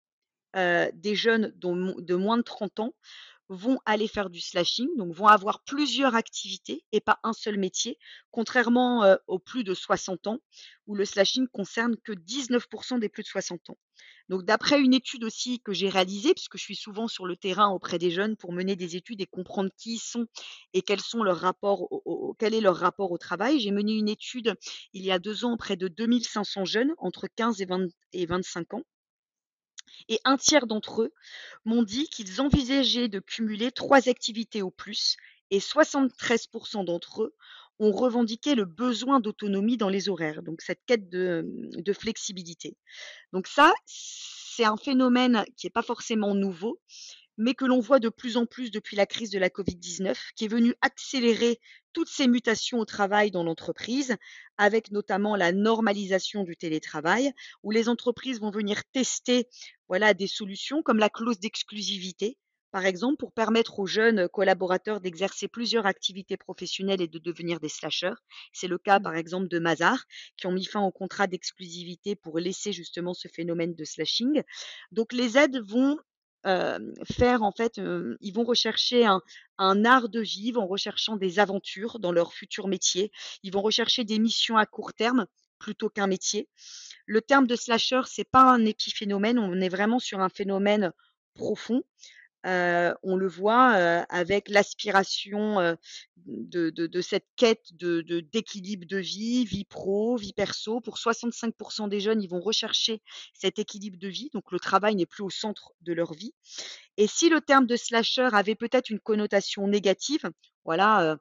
heu, 0.56 0.90
des 0.94 1.16
jeunes 1.16 1.54
de 1.56 2.16
moins 2.16 2.38
de 2.38 2.44
30 2.44 2.80
ans 2.80 2.94
vont 3.50 3.80
aller 3.86 4.08
faire 4.08 4.30
du 4.30 4.42
slashing, 4.42 4.90
donc 4.98 5.14
vont 5.14 5.28
avoir 5.28 5.64
plusieurs 5.64 6.16
activités 6.16 6.84
et 6.92 7.00
pas 7.00 7.20
un 7.24 7.34
seul 7.34 7.58
métier, 7.58 7.98
contrairement, 8.32 9.18
aux 9.28 9.40
plus 9.40 9.64
de 9.64 9.74
60 9.74 10.28
ans, 10.28 10.40
où 10.86 10.96
le 10.96 11.06
slashing 11.06 11.48
concerne 11.48 11.96
que 12.04 12.12
19 12.12 12.68
% 12.68 13.00
des 13.00 13.10
plus 13.10 13.24
de 13.24 13.28
60 13.28 13.70
ans. 13.70 13.78
Donc 14.30 14.44
d'après 14.44 14.82
une 14.82 14.94
étude 14.94 15.24
aussi 15.24 15.62
que 15.62 15.72
j'ai 15.72 15.88
réalisée, 15.88 16.34
puisque 16.34 16.58
je 16.58 16.64
suis 16.64 16.76
souvent 16.76 17.08
sur 17.08 17.26
le 17.26 17.38
terrain 17.38 17.70
auprès 17.70 17.98
des 17.98 18.12
jeunes 18.12 18.36
pour 18.36 18.52
mener 18.52 18.76
des 18.76 18.98
études 18.98 19.22
et 19.22 19.26
comprendre 19.26 19.70
qui 19.78 19.94
ils 19.94 20.00
sont 20.00 20.28
et 20.74 20.82
quels 20.82 21.00
sont 21.00 21.24
leurs 21.24 21.40
rapports 21.40 21.88
au 21.90 22.36
quel 22.38 22.54
est 22.54 22.62
leur 22.62 22.76
rapport 22.76 23.12
au 23.12 23.18
travail. 23.18 23.60
J'ai 23.62 23.72
mené 23.72 23.94
une 23.94 24.10
étude 24.10 24.54
il 24.92 25.06
y 25.06 25.12
a 25.12 25.20
2 25.20 25.46
ans 25.46 25.54
auprès 25.54 25.78
de 25.78 25.88
2 25.88 26.20
500 26.22 26.66
jeunes 26.66 26.94
entre 26.98 27.28
15 27.34 27.62
et 27.62 27.66
20 27.66 27.88
et 28.12 28.26
25 28.26 28.74
ans 28.74 28.84
et 30.10 30.20
un 30.26 30.38
tiers 30.38 30.68
d'entre 30.68 31.04
eux 31.04 31.14
m'ont 31.66 31.84
dit 31.84 32.08
qu'ils 32.10 32.42
envisageaient 32.42 33.10
de 33.10 33.20
cumuler 33.20 33.72
3 33.72 34.10
activités 34.10 34.62
au 34.62 34.72
plus 34.72 35.18
et 35.52 35.60
73 35.60 36.48
% 36.48 36.84
d'entre 36.84 37.24
eux 37.24 37.36
ont 37.80 37.92
revendiqué 37.92 38.56
le 38.56 38.66
besoin 38.66 39.20
d'autonomie 39.20 39.78
dans 39.78 39.90
les 39.90 40.10
horaires, 40.10 40.42
donc 40.42 40.62
cette 40.62 40.82
quête 40.86 41.10
de, 41.10 41.46
de 41.46 41.94
flexibilité. 41.94 42.76
Donc 43.34 43.48
ça, 43.48 43.72
c'est 43.86 44.66
un 44.66 44.78
phénomène 44.78 45.46
qui 45.56 45.68
est 45.68 45.72
pas 45.72 45.84
forcément 45.84 46.34
nouveau, 46.34 46.80
mais 47.38 47.54
que 47.54 47.66
l'on 47.66 47.80
voit 47.80 48.00
de 48.00 48.10
plus 48.10 48.38
en 48.38 48.46
plus 48.46 48.72
depuis 48.72 48.96
la 48.96 49.06
crise 49.06 49.30
de 49.30 49.40
la 49.40 49.50
Covid-19, 49.50 50.16
qui 50.36 50.46
est 50.46 50.50
venue 50.50 50.76
accélérer 50.82 51.60
toutes 51.94 52.10
ces 52.10 52.28
mutations 52.28 52.80
au 52.80 52.86
travail 52.86 53.32
dans 53.32 53.44
l'entreprise, 53.44 54.16
avec 54.58 54.92
notamment 54.92 55.36
la 55.36 55.52
normalisation 55.52 56.44
du 56.44 56.56
télétravail, 56.58 57.32
où 57.64 57.72
les 57.72 57.90
entreprises 57.90 58.40
vont 58.40 58.52
venir 58.52 58.84
tester, 58.92 59.48
voilà, 59.88 60.14
des 60.14 60.28
solutions 60.28 60.82
comme 60.84 61.00
la 61.00 61.10
clause 61.10 61.40
d'exclusivité, 61.40 62.38
par 62.72 62.86
exemple, 62.86 63.18
pour 63.18 63.32
permettre 63.32 63.80
aux 63.80 63.88
jeunes 63.88 64.28
collaborateurs 64.30 65.00
d'exercer 65.00 65.48
plusieurs 65.48 65.86
activités 65.86 66.38
professionnelles 66.38 67.02
et 67.02 67.08
de 67.08 67.18
devenir 67.18 67.60
des 67.60 67.70
slasheurs. 67.70 68.22
C'est 68.54 68.68
le 68.68 68.78
cas, 68.78 69.00
Mmh. 69.00 69.04
par 69.04 69.16
exemple, 69.16 69.48
de 69.48 69.60
Mazars, 69.60 70.06
qui 70.36 70.48
ont 70.48 70.52
mis 70.52 70.66
fin 70.66 70.82
au 70.82 70.92
contrat 70.92 71.28
d'exclusivité 71.28 72.16
pour 72.16 72.40
laisser 72.40 72.74
justement 72.74 73.14
ce 73.14 73.28
phénomène 73.30 73.74
de 73.74 73.84
slashing. 73.86 74.44
Donc 74.92 75.14
les 75.14 75.38
aides 75.38 75.60
vont, 75.66 75.98
faire 76.44 77.44
en 77.44 77.52
fait, 77.52 77.80
ils 78.22 78.34
vont 78.34 78.44
rechercher 78.44 79.06
un 79.06 79.22
un 79.58 79.86
art 79.86 80.10
de 80.10 80.20
vivre 80.20 80.62
en 80.62 80.68
recherchant 80.68 81.18
des 81.18 81.40
aventures 81.40 82.00
dans 82.00 82.12
leur 82.12 82.34
futur 82.34 82.68
métier. 82.68 83.12
Ils 83.44 83.52
vont 83.52 83.62
rechercher 83.62 84.04
des 84.04 84.20
missions 84.20 84.58
à 84.58 84.66
court 84.66 84.94
terme 84.94 85.26
plutôt 85.60 85.90
qu'un 85.90 86.08
métier. 86.08 86.48
Le 87.06 87.22
terme 87.22 87.48
de 87.48 87.56
slasher, 87.56 88.02
c'est 88.06 88.30
pas 88.30 88.44
un 88.44 88.66
épiphénomène, 88.66 89.40
on 89.40 89.60
est 89.60 89.70
vraiment 89.70 90.00
sur 90.00 90.20
un 90.20 90.30
phénomène 90.30 90.94
profond. 91.34 91.84
On 92.44 93.16
le 93.16 93.28
voit, 93.28 93.72
avec 94.10 94.50
l'aspiration, 94.50 95.78
de 96.26 97.02
cette 97.02 97.28
quête 97.36 97.74
de 97.74 98.02
de 98.02 98.20
d'équilibre 98.20 98.86
de 98.88 98.98
vie, 98.98 99.46
vie 99.46 99.66
pro, 99.66 100.18
vie 100.18 100.34
perso. 100.34 100.82
Pour 100.82 100.98
65 100.98 101.54
% 101.72 101.88
des 101.88 102.00
jeunes, 102.00 102.22
ils 102.22 102.30
vont 102.30 102.42
rechercher 102.42 103.02
cet 103.34 103.60
équilibre 103.60 103.98
de 103.98 104.08
vie, 104.08 104.30
donc 104.34 104.52
le 104.52 104.60
travail 104.60 104.96
n'est 104.96 105.06
plus 105.06 105.24
au 105.24 105.30
centre 105.30 105.74
de 105.82 105.94
leur 105.94 106.14
vie 106.14 106.34
et 106.98 107.08
si 107.08 107.30
le 107.30 107.42
terme 107.42 107.68
de 107.68 107.76
slasher 107.76 108.30
avait 108.34 108.56
peut-être 108.56 108.90
une 108.90 109.00
connotation 109.00 109.68
négative, 109.68 110.30
voilà, 110.66 111.18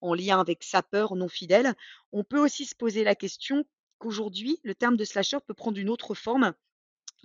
en 0.00 0.14
lien 0.14 0.40
avec 0.40 0.62
sapeur 0.62 1.16
non 1.16 1.28
fidèle, 1.28 1.74
on 2.12 2.24
peut 2.24 2.38
aussi 2.38 2.64
se 2.64 2.74
poser 2.74 3.04
la 3.04 3.14
question 3.14 3.64
qu'aujourd'hui, 3.98 4.60
le 4.62 4.74
terme 4.74 4.96
de 4.96 5.04
slasher 5.04 5.38
peut 5.46 5.54
prendre 5.54 5.78
une 5.78 5.90
autre 5.90 6.14
forme 6.14 6.54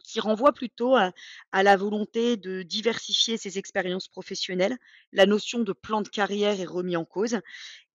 qui 0.03 0.19
renvoie 0.19 0.53
plutôt 0.53 0.95
à 0.95 1.63
la 1.63 1.77
volonté 1.77 2.37
de 2.37 2.61
diversifier 2.63 3.37
ses 3.37 3.57
expériences 3.57 4.07
professionnelles. 4.07 4.77
La 5.11 5.25
notion 5.25 5.59
de 5.59 5.73
plan 5.73 6.01
de 6.01 6.09
carrière 6.09 6.59
est 6.59 6.65
remis 6.65 6.95
en 6.95 7.05
cause 7.05 7.39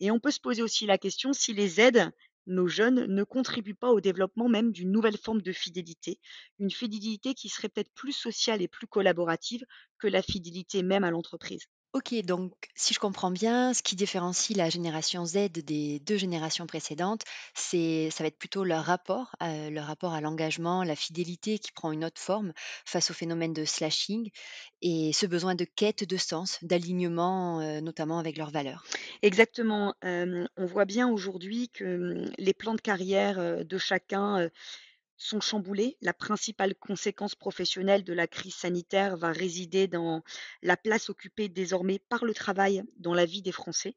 et 0.00 0.10
on 0.10 0.20
peut 0.20 0.30
se 0.30 0.40
poser 0.40 0.62
aussi 0.62 0.86
la 0.86 0.98
question 0.98 1.32
si 1.32 1.52
les 1.52 1.80
aides, 1.80 2.10
nos 2.46 2.68
jeunes, 2.68 3.06
ne 3.06 3.25
contribuent 3.25 3.75
pas 3.75 3.90
au 3.90 4.00
développement 4.00 4.48
même 4.48 4.72
d'une 4.72 4.92
nouvelle 4.92 5.18
forme 5.18 5.42
de 5.42 5.52
fidélité, 5.52 6.20
une 6.58 6.70
fidélité 6.70 7.34
qui 7.34 7.48
serait 7.48 7.68
peut-être 7.68 7.92
plus 7.92 8.12
sociale 8.12 8.62
et 8.62 8.68
plus 8.68 8.86
collaborative 8.86 9.64
que 9.98 10.06
la 10.06 10.22
fidélité 10.22 10.82
même 10.82 11.04
à 11.04 11.10
l'entreprise. 11.10 11.66
OK, 11.96 12.14
donc 12.26 12.52
si 12.74 12.92
je 12.92 12.98
comprends 12.98 13.30
bien, 13.30 13.72
ce 13.72 13.82
qui 13.82 13.96
différencie 13.96 14.54
la 14.56 14.68
génération 14.68 15.24
Z 15.24 15.48
des 15.48 15.98
2 16.00 16.18
générations 16.18 16.66
précédentes, 16.66 17.22
c'est 17.54 18.10
ça 18.10 18.22
va 18.22 18.28
être 18.28 18.38
plutôt 18.38 18.64
leur 18.64 18.84
rapport, 18.84 19.34
heu, 19.42 19.70
leur 19.70 19.86
rapport 19.86 20.12
à 20.12 20.20
l'engagement, 20.20 20.82
la 20.84 20.94
fidélité 20.94 21.58
qui 21.58 21.72
prend 21.72 21.92
une 21.92 22.04
autre 22.04 22.20
forme 22.20 22.52
face 22.84 23.10
au 23.10 23.14
phénomène 23.14 23.54
de 23.54 23.64
slashing 23.64 24.30
et 24.82 25.12
ce 25.14 25.24
besoin 25.26 25.54
de 25.54 25.64
quête 25.64 26.04
de 26.04 26.16
sens, 26.18 26.58
d'alignement, 26.62 27.62
heu, 27.62 27.80
notamment 27.80 28.18
avec 28.18 28.36
leurs 28.36 28.50
valeurs. 28.50 28.90
Exactement, 29.22 29.94
hem, 30.02 30.48
on 30.56 30.66
voit 30.66 30.84
bien 30.84 31.08
aujourd'hui 31.08 31.68
que, 31.70 31.84
mmh, 32.24 32.32
les 32.38 32.54
plans 32.54 32.74
de 32.74 32.80
carrière, 32.80 33.64
de 33.64 33.78
chacun, 33.78 34.48
sont 35.16 35.40
chamboulés. 35.40 35.96
La 36.02 36.12
principale 36.14 36.75
conséquence 36.75 37.35
professionnelle 37.35 38.04
de 38.04 38.12
la 38.12 38.26
crise 38.26 38.54
sanitaire 38.54 39.16
va 39.16 39.32
résider 39.32 39.87
dans 39.88 40.23
la 40.62 40.76
place 40.76 41.11
occupée 41.11 41.49
désormais 41.49 41.99
par 42.08 42.25
le 42.25 42.35
travail 42.35 42.82
dans 42.99 43.14
la 43.14 43.26
vie 43.26 43.42
des 43.42 43.52
Français 43.52 43.96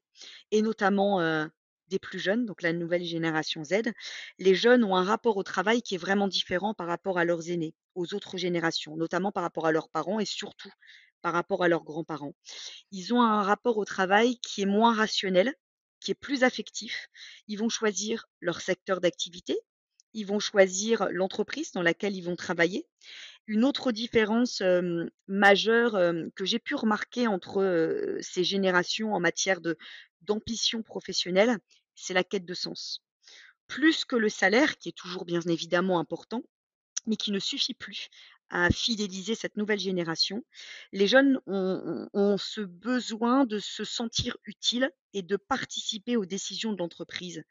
et 0.52 0.62
notamment, 0.62 1.22
heu, 1.22 1.50
des 1.88 2.00
plus 2.00 2.20
jeunes, 2.20 2.46
donc 2.46 2.62
la 2.62 2.74
nouvelle 2.74 3.04
génération 3.04 3.64
Z. 3.64 3.82
Les 4.38 4.56
jeunes 4.56 4.84
ont 4.84 4.96
un 4.96 5.04
rapport 5.04 5.38
au 5.38 5.44
travail 5.44 5.82
qui 5.82 5.96
est 5.96 5.98
vraiment 5.98 6.28
différent 6.28 6.74
par 6.74 6.88
rapport 6.88 7.18
à 7.18 7.26
leurs 7.26 7.50
aînés, 7.50 7.76
aux 7.96 8.14
autres 8.14 8.38
générations, 8.38 8.96
notamment 8.96 9.32
par 9.32 9.44
rapport 9.44 9.66
à 9.66 9.72
leurs 9.72 9.90
parents 9.90 10.20
et 10.20 10.26
surtout 10.26 10.72
par 11.22 11.34
rapport 11.34 11.64
à 11.64 11.68
leurs 11.68 11.84
grands-parents. 11.84 12.34
Ils 12.92 13.14
ont 13.14 13.22
un 13.22 13.42
rapport 13.42 13.78
au 13.78 13.86
travail 13.86 14.40
qui 14.40 14.62
est 14.62 14.66
moins 14.66 14.94
rationnel, 14.94 15.56
qui 16.00 16.12
est 16.12 16.16
plus 16.16 16.44
affectif. 16.44 17.08
Ils 17.48 17.58
vont 17.58 17.70
choisir 17.70 18.28
leur 18.40 18.62
secteur 18.62 19.02
d'activité, 19.02 19.60
ils 20.13 20.25
vont 20.25 20.39
choisir 20.39 21.08
l'entreprise 21.12 21.72
dans 21.72 21.82
laquelle 21.82 22.16
ils 22.16 22.24
vont 22.24 22.36
travailler. 22.36 22.88
Une 23.48 23.63
autre 23.63 23.92
différence, 23.92 24.62
majeure, 25.28 25.94
que 26.36 26.46
j'ai 26.46 26.60
pu 26.60 26.75
remarquer 26.75 27.28
entre, 27.28 28.18
ces 28.22 28.44
générations 28.44 29.13
en 29.13 29.20
matière 29.20 29.60
d'ambition 30.22 30.84
professionnelle, 30.84 31.58
c'est 31.96 32.13
la 32.13 32.24
quête 32.24 32.46
de 32.46 32.54
sens. 32.54 33.01
Plus 33.68 34.06
que 34.06 34.16
le 34.16 34.30
salaire 34.30 34.78
qui 34.78 34.89
est 34.89 34.98
toujours 34.98 35.25
bien 35.25 35.42
évidemment 35.42 36.00
important, 36.00 36.44
mais 37.08 37.16
qui 37.16 37.32
ne 37.32 37.39
suffit 37.39 37.74
plus 37.74 38.10
à 38.50 38.70
fidéliser 38.70 39.36
cette 39.36 39.58
nouvelle 39.58 39.79
génération. 39.79 40.44
Les 40.91 41.08
jeunes 41.08 41.39
ont, 41.48 42.38
ce 42.38 42.62
besoin 42.62 43.46
de 43.46 43.60
se 43.60 43.84
sentir 43.84 44.38
utiles 44.46 44.91
et 45.13 45.22
de 45.22 45.38
participer 45.38 46.18
aux 46.18 46.25
décisions 46.25 46.74
de 46.74 46.77
l'entreprise. 46.77 47.44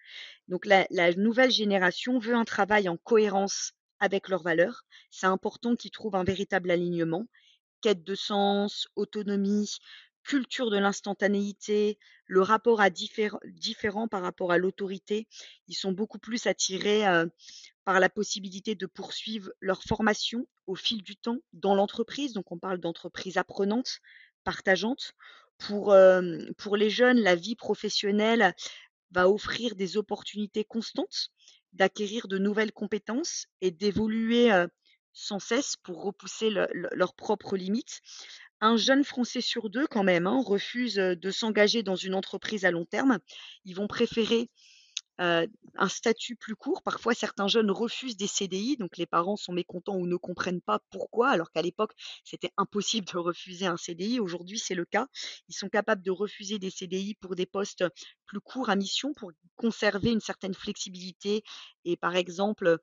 Donc 0.49 0.67
la, 0.67 0.87
la 0.91 1.13
nouvelle 1.15 1.51
génération 1.51 2.19
veut 2.19 2.35
un 2.35 2.45
travail 2.45 2.89
en 2.89 2.97
cohérence 2.97 3.73
avec 4.01 4.29
leurs 4.29 4.43
valeurs. 4.43 4.85
C'est 5.11 5.27
important 5.27 5.77
qu'ils 5.77 5.91
trouvent 5.91 6.17
un 6.17 6.25
véritable 6.25 6.71
alignement 6.71 7.27
quête 7.81 8.05
de 8.05 8.15
sens, 8.15 8.89
autonomie, 8.97 9.79
culture 10.25 10.71
de 10.71 10.77
l'instantanéité, 10.79 11.99
le 12.27 12.43
rapport 12.43 12.81
à 12.81 12.91
diffé- 12.91 13.31
différent 13.47 14.09
par 14.09 14.23
rapport 14.23 14.53
à 14.53 14.59
l'autorité. 14.59 15.27
Ils 15.69 15.75
sont 15.75 15.93
beaucoup 15.93 16.19
plus 16.19 16.47
attirés 16.47 17.07
euh, 17.07 17.27
par 17.89 18.01
la 18.01 18.11
possibilité 18.11 18.75
de 18.75 18.85
poursuivre 18.85 19.51
leur 19.61 19.83
formation 19.83 20.47
au 20.67 20.75
fil 20.75 21.03
du 21.03 21.17
temps 21.17 21.39
dans 21.55 21.75
l'entreprise. 21.75 22.35
Donc 22.35 22.53
on 22.53 22.59
parle 22.59 22.81
d'entreprise 22.81 23.39
apprenante, 23.39 24.01
partageante. 24.45 25.13
Pour, 25.57 25.93
euh, 25.93 26.37
pour 26.59 26.77
les 26.77 26.91
jeunes, 26.91 27.19
la 27.19 27.35
vie 27.35 27.57
professionnelle 27.57 28.55
va 29.11 29.31
offrir 29.31 29.75
des 29.75 29.97
opportunités 29.97 30.65
constantes 30.65 31.31
d'acquérir 31.73 32.29
de 32.29 32.37
nouvelles 32.37 32.73
compétences 32.73 33.47
et 33.63 33.71
d'évoluer 33.71 34.53
euh, 34.53 34.67
sans 35.15 35.39
cesse 35.39 35.77
pour 35.83 36.03
repousser 36.03 36.51
le- 36.51 36.69
le- 36.75 36.91
leurs 36.93 37.15
propres 37.15 37.57
limites. 37.57 38.03
Un 38.61 38.77
jeune 38.77 39.03
Français 39.03 39.41
sur 39.41 39.71
deux, 39.71 39.87
quand 39.87 40.05
même, 40.05 40.27
hein, 40.27 40.43
refuse 40.45 40.99
euh, 40.99 41.15
de 41.17 41.31
s'engager 41.31 41.83
dans 41.83 41.97
une 41.97 42.15
entreprise 42.15 42.67
à 42.67 42.71
long 42.71 42.85
terme. 42.85 43.19
Ils 43.65 43.77
vont 43.77 43.87
préférer 43.87 44.51
euh, 45.21 45.47
un 45.77 45.89
statut 45.89 46.37
plus 46.37 46.57
court. 46.57 46.83
Parfois, 46.83 47.15
certains 47.15 47.49
jeunes 47.49 47.71
refusent 47.71 48.17
des 48.17 48.27
CDI, 48.27 48.77
donc 48.77 48.97
les 48.97 49.07
parents 49.07 49.37
sont 49.37 49.53
mécontents 49.53 49.97
ou 49.97 50.07
ne 50.07 50.17
comprennent 50.17 50.61
pas 50.61 50.81
pourquoi, 50.91 51.29
alors 51.29 51.51
qu'à 51.51 51.63
l'époque, 51.63 51.93
c'était 52.25 52.53
impossible 52.57 53.07
de 53.13 53.19
refuser 53.19 53.67
un 53.67 53.77
CDI. 53.77 54.21
Aujourd'hui, 54.21 54.59
c'est 54.59 54.75
le 54.75 54.85
cas. 54.85 55.07
Ils 55.49 55.55
sont 55.55 55.69
capables 55.69 56.03
de 56.03 56.11
refuser 56.11 56.59
des 56.59 56.71
CDI 56.71 57.15
pour 57.15 57.35
des 57.35 57.47
postes 57.47 57.85
plus 58.27 58.41
courts 58.41 58.71
à 58.71 58.77
mission, 58.77 59.13
pour 59.15 59.33
conserver 59.57 60.13
une 60.13 60.21
certaine 60.21 60.55
flexibilité 60.55 61.43
et, 61.85 61.97
par 61.97 62.17
exemple, 62.17 62.79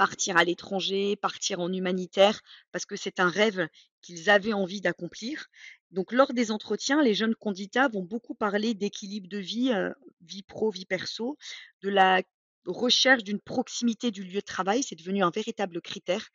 partir 0.00 0.38
à 0.38 0.44
l'étranger, 0.44 1.14
partir 1.16 1.60
en 1.60 1.70
humanitaire, 1.70 2.40
parce 2.72 2.86
que 2.86 2.96
c'est 2.96 3.20
un 3.20 3.28
rêve 3.28 3.68
qu'ils 4.00 4.30
avaient 4.30 4.54
envie 4.54 4.80
d'accomplir. 4.80 5.48
Donc, 5.90 6.12
lors 6.12 6.32
des 6.32 6.50
entretiens, 6.50 7.02
les 7.02 7.12
jeunes 7.12 7.34
candidats 7.34 7.88
vont 7.88 8.02
beaucoup 8.02 8.34
parler 8.34 8.72
d'équilibre 8.72 9.28
de 9.28 9.36
vie, 9.36 9.72
euh, 9.72 9.92
vie 10.22 10.42
pro, 10.42 10.70
vie 10.70 10.86
perso, 10.86 11.36
de 11.82 11.90
la 11.90 12.22
recherche 12.64 13.24
d'une 13.24 13.40
proximité 13.40 14.10
du 14.10 14.24
lieu 14.24 14.40
de 14.40 14.46
travail. 14.46 14.82
C'est 14.82 14.96
devenu 14.96 15.22
un 15.22 15.28
véritable 15.28 15.82
critère. 15.82 16.30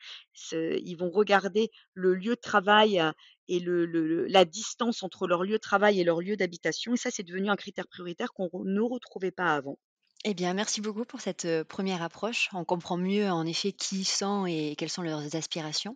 Ils 0.52 0.96
vont 0.96 1.10
regarder 1.10 1.72
le 1.96 2.14
lieu 2.14 2.36
de 2.36 2.42
travail 2.42 3.00
euh, 3.00 3.12
et 3.48 3.60
la 3.66 4.46
distance 4.46 5.02
entre 5.02 5.26
leur 5.26 5.44
lieu 5.44 5.54
de 5.54 5.58
travail 5.58 6.00
et 6.00 6.04
leur 6.04 6.22
lieu 6.22 6.38
d'habitation. 6.38 6.94
Et 6.94 6.98
ça, 6.98 7.10
c'est 7.10 7.24
devenu 7.24 7.50
un 7.50 7.56
critère 7.56 7.88
prioritaire 7.88 8.32
qu'on 8.32 8.64
ne 8.64 8.82
retrouvait 8.82 9.32
pas 9.32 9.56
avant. 9.56 9.80
Eh 10.28 10.34
bien, 10.34 10.56
merci 10.56 10.82
beaucoup 10.82 11.06
pour 11.06 11.22
cette 11.22 11.48
première 11.66 12.02
approche. 12.02 12.50
On 12.54 12.66
comprend 12.66 12.98
mieux 12.98 13.30
en 13.30 13.46
effet 13.46 13.72
qui 13.72 14.04
sont 14.04 14.48
et 14.48 14.74
quelles 14.76 14.90
sont 14.90 15.04
leurs 15.04 15.36
aspirations. 15.36 15.96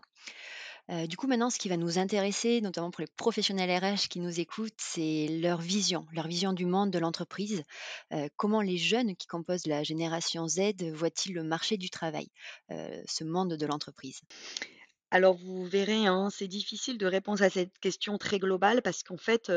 Du 1.07 1.17
coup, 1.17 1.25
maintenant, 1.25 1.49
ce 1.49 1.57
qui 1.57 1.67
va 1.67 1.77
nous 1.77 1.97
intéresser, 1.97 2.61
notamment 2.61 2.91
pour 2.91 3.01
les 3.01 3.07
professionnels 3.17 3.75
RH 3.83 4.07
qui 4.07 4.19
nous 4.19 4.39
écoutent, 4.39 4.71
c'est 4.77 5.27
leur 5.41 5.61
vision, 5.61 6.05
leur 6.11 6.27
vision 6.27 6.53
du 6.53 6.67
monde 6.67 6.91
de 6.91 6.99
l'entreprise. 6.99 7.63
Comment 8.37 8.61
les 8.61 8.77
jeunes 8.77 9.15
qui 9.15 9.25
composent 9.25 9.65
la 9.65 9.81
génération 9.81 10.47
Z 10.47 10.73
voient-ils 10.93 11.33
le 11.33 11.41
marché 11.41 11.77
du 11.77 11.89
travail, 11.89 12.29
ce 12.69 13.23
monde 13.23 13.55
de 13.55 13.65
l'entreprise? 13.65 14.21
Alors 15.11 15.35
vous 15.37 15.65
verrez, 15.65 16.05
hein, 16.05 16.29
c'est 16.31 16.47
difficile 16.47 16.99
de 16.99 17.07
répondre 17.07 17.41
à 17.41 17.49
cette 17.49 17.79
question 17.79 18.19
très 18.19 18.37
globale 18.37 18.83
parce 18.83 19.01
qu'en 19.01 19.17
fait, 19.17 19.51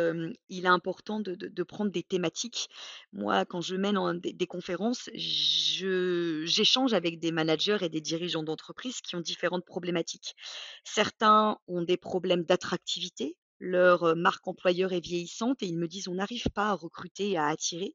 il 0.48 0.64
est 0.64 0.68
important 0.68 1.20
de 1.20 1.62
prendre 1.62 1.90
des 1.90 2.02
thématiques. 2.02 2.70
Moi, 3.12 3.44
quand 3.44 3.60
je 3.60 3.76
mène 3.76 3.98
des 4.18 4.46
conférences, 4.46 5.10
j'échange 5.14 6.94
avec 6.94 7.20
des 7.20 7.32
managers 7.32 7.76
et 7.82 7.90
des 7.90 8.00
dirigeants 8.00 8.42
d'entreprise 8.42 9.02
qui 9.02 9.14
ont 9.14 9.20
différentes 9.20 9.66
problématiques. 9.66 10.36
Certains 10.84 11.58
ont 11.66 11.82
des 11.82 11.98
problèmes 11.98 12.44
d'attractivité, 12.44 13.36
leur, 13.58 14.16
marque 14.16 14.48
employeur 14.48 14.92
est 14.92 15.00
vieillissante 15.00 15.62
et 15.62 15.66
ils 15.66 15.78
me 15.78 15.86
disent: 15.86 16.08
«On 16.08 16.14
n'arrive 16.14 16.48
pas 16.54 16.70
à 16.70 16.74
recruter 16.74 17.30
et 17.30 17.36
à 17.36 17.46
attirer». 17.48 17.94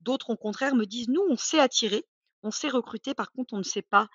D'autres, 0.00 0.30
au 0.30 0.36
contraire, 0.36 0.74
me 0.74 0.86
disent: 0.86 1.08
«Nous, 1.08 1.22
on 1.28 1.36
sait 1.36 1.60
attirer, 1.60 2.06
on 2.42 2.50
sait 2.50 2.68
recruter, 2.68 3.14
par 3.14 3.30
contre, 3.32 3.54
on 3.54 3.58
ne 3.58 3.62
sait 3.62 3.82
pas 3.82 4.08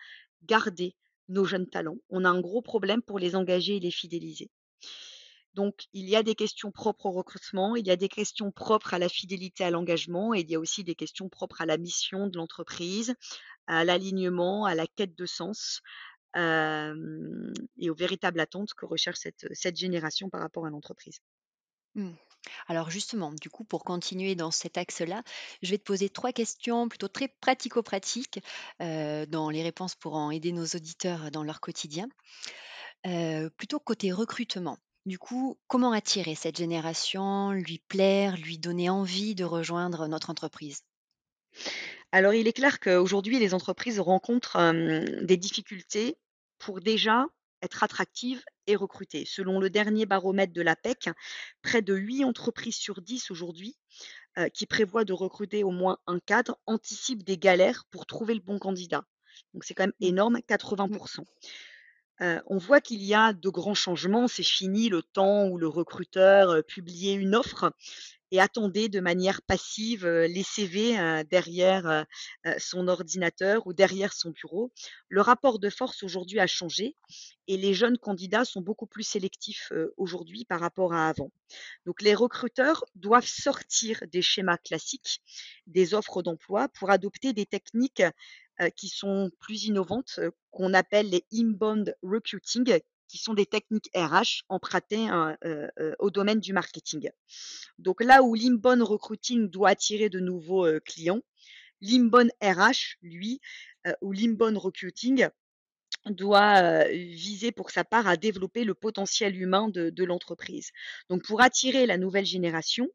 garder 0.44 0.96
nos 1.30 1.46
jeunes 1.46 1.68
talents. 1.68 1.98
On 2.10 2.26
a 2.26 2.30
un 2.30 2.42
gros 2.42 2.62
problème 2.62 3.02
pour 3.02 3.20
les 3.20 3.36
engager 3.36 3.78
et 3.78 3.80
les 3.80 3.92
fidéliser». 3.92 4.50
Donc, 5.54 5.86
il 5.94 6.10
y 6.10 6.16
a 6.16 6.24
des 6.24 6.34
questions 6.34 6.72
propres 6.72 7.06
au 7.06 7.12
recrutement, 7.12 7.76
il 7.76 7.86
y 7.86 7.92
a 7.92 7.96
des 7.96 8.10
questions 8.10 8.52
propres 8.52 8.96
à 8.96 9.00
la 9.00 9.08
fidélité, 9.08 9.64
à 9.64 9.70
l'engagement 9.70 10.34
et 10.34 10.40
il 10.40 10.50
y 10.50 10.56
a 10.56 10.60
aussi 10.60 10.84
des 10.84 10.96
questions 10.96 11.30
propres 11.30 11.62
à 11.62 11.68
la 11.68 11.78
mission 11.78 12.26
de 12.26 12.38
l'entreprise, 12.38 13.14
à 13.68 13.84
l'alignement, 13.84 14.66
à 14.66 14.74
la 14.74 14.88
quête 14.88 15.16
de 15.16 15.28
sens, 15.28 15.82
et 16.36 17.90
aux 17.90 17.94
véritables 17.94 18.40
attentes 18.40 18.74
que 18.74 18.88
recherche 18.88 19.20
cette 19.52 19.78
génération 19.78 20.32
par 20.32 20.42
rapport 20.42 20.66
à 20.66 20.72
l'entreprise. 20.72 21.20
Hmm. 21.96 22.12
Alors 22.68 22.90
justement, 22.90 23.32
du 23.32 23.50
coup, 23.50 23.64
pour 23.64 23.84
continuer 23.84 24.36
dans 24.36 24.52
cet 24.52 24.78
axe-là, 24.78 25.24
je 25.62 25.72
vais 25.72 25.78
te 25.78 25.84
poser 25.84 26.10
trois 26.10 26.32
questions 26.34 26.90
plutôt 26.90 27.08
très 27.08 27.28
pratico-pratiques, 27.28 28.40
euh, 28.82 29.26
dont 29.26 29.50
les 29.50 29.64
réponses 29.64 29.96
pourront 29.96 30.32
aider 30.32 30.52
nos 30.52 30.66
auditeurs 30.66 31.32
dans 31.32 31.44
leur 31.44 31.62
quotidien. 31.62 32.08
Euh, 33.06 33.50
plutôt 33.52 33.80
côté 33.80 34.12
recrutement. 34.12 34.78
Du 35.06 35.20
coup, 35.20 35.58
comment 35.68 35.92
attirer 35.92 36.36
cette 36.36 36.58
génération, 36.58 37.52
lui 37.52 37.80
plaire, 37.88 38.38
lui 38.38 38.58
donner 38.58 38.90
envie 38.90 39.36
de 39.36 39.44
rejoindre 39.44 40.08
notre 40.08 40.30
entreprise? 40.30 40.84
Alors, 42.14 42.34
il 42.34 42.48
est 42.48 42.54
clair 42.54 42.80
qu'aujourd'hui, 42.80 43.40
les 43.40 43.54
entreprises 43.54 44.00
rencontrent, 44.00 44.74
des 45.24 45.38
difficultés 45.38 46.18
pour 46.58 46.80
déjà 46.80 47.26
être 47.62 47.84
attractives 47.84 48.44
et 48.68 48.76
recruter. 48.76 49.26
Selon 49.26 49.60
le 49.60 49.70
dernier 49.70 50.06
baromètre 50.06 50.54
de 50.54 50.62
l'APEC, 50.62 51.10
près 51.62 51.82
de 51.82 51.94
8 51.96 52.24
entreprises 52.26 52.76
sur 52.78 53.02
10 53.02 53.32
aujourd'hui, 53.32 53.76
heu, 54.40 54.50
qui 54.50 54.66
prévoient 54.68 55.06
de 55.06 55.14
recruter 55.14 55.64
au 55.64 55.72
moins 55.72 56.00
un 56.08 56.20
cadre, 56.20 56.60
anticipent 56.68 57.24
des 57.24 57.38
galères 57.38 57.86
pour 57.92 58.06
trouver 58.06 58.34
le 58.36 58.42
bon 58.42 58.60
candidat. 58.60 59.06
Donc 59.54 59.64
c'est 59.66 59.74
quand 59.76 59.84
même 59.86 59.94
Mmh, 60.00 60.10
énorme, 60.10 60.40
80 60.48 60.88
mmh, 60.90 60.98
Heu, 62.22 62.42
on 62.48 62.58
voit 62.58 62.82
qu'il 62.82 63.04
y 63.04 63.14
a 63.14 63.34
de 63.34 63.50
grands 63.50 63.74
changements. 63.76 64.28
C'est 64.28 64.44
fini 64.44 64.90
le 64.90 65.02
temps 65.04 65.48
où 65.48 65.58
le 65.58 65.68
recruteur, 65.68 66.52
heu, 66.52 66.64
publiait 66.64 67.14
une 67.14 67.36
offre 67.36 67.72
et 68.34 68.42
attendait 68.42 68.90
de 68.90 69.00
manière 69.00 69.42
passive, 69.44 70.06
heu, 70.08 70.26
les 70.26 70.44
CV, 70.44 71.00
heu, 71.00 71.24
derrière, 71.24 71.86
heu, 72.46 72.54
son 72.58 72.88
ordinateur 72.90 73.68
ou 73.68 73.74
derrière 73.74 74.12
son 74.14 74.32
bureau. 74.32 74.72
Le 75.08 75.22
rapport 75.22 75.60
de 75.60 75.70
force 75.70 76.04
aujourd'hui 76.04 76.40
a 76.40 76.48
changé 76.48 76.96
et 77.48 77.58
les 77.58 77.74
jeunes 77.76 77.98
candidats 78.00 78.44
sont 78.46 78.62
beaucoup 78.62 78.88
plus 78.88 79.04
sélectifs, 79.04 79.72
aujourd'hui 79.98 80.46
par 80.46 80.60
rapport 80.60 80.94
à 80.94 81.10
avant. 81.10 81.32
Donc 81.86 82.02
les 82.02 82.16
recruteurs 82.16 82.86
doivent 82.96 83.28
sortir 83.28 84.02
des 84.12 84.22
schémas 84.22 84.58
classiques, 84.58 85.22
des 85.68 85.94
offres 85.94 86.24
d'emploi 86.24 86.70
pour 86.70 86.92
adopter 86.92 87.34
des 87.34 87.46
techniques, 87.46 88.04
qui 88.76 88.88
sont 88.88 89.32
plus 89.40 89.66
innovantes, 89.66 90.20
qu'on 90.52 90.74
appelle 90.74 91.10
les 91.10 91.26
inbound 91.34 91.96
recruiting, 92.04 92.80
qui 93.08 93.18
sont 93.18 93.34
des 93.34 93.46
techniques 93.46 93.90
RH 93.96 94.44
empruntées, 94.50 95.08
hein, 95.08 95.38
heu 95.46 95.70
heu, 95.80 95.96
au 96.00 96.10
domaine 96.12 96.40
du 96.40 96.54
marketing. 96.54 97.10
Donc 97.80 98.04
là 98.04 98.24
où 98.24 98.34
l'inbound 98.36 98.82
recruiting 98.82 99.50
doit 99.50 99.70
attirer 99.70 100.10
de 100.10 100.20
nouveaux, 100.20 100.66
heu, 100.66 100.80
clients, 100.80 101.22
l'inbound 101.82 102.32
RH, 102.42 102.98
lui, 103.02 103.42
ou 104.02 104.12
l'inbound 104.14 104.58
recruiting 104.58 105.28
doit, 106.06 106.86
viser 106.90 107.52
pour 107.52 107.72
sa 107.72 107.84
part 107.84 108.08
à 108.08 108.18
développer 108.18 108.64
le 108.64 108.74
potentiel 108.74 109.36
humain 109.40 109.70
de 109.70 110.04
l'entreprise. 110.04 110.72
Donc 111.10 111.24
pour 111.24 111.42
attirer 111.42 111.86
la 111.86 111.98
nouvelle 111.98 112.26
génération, 112.26 112.88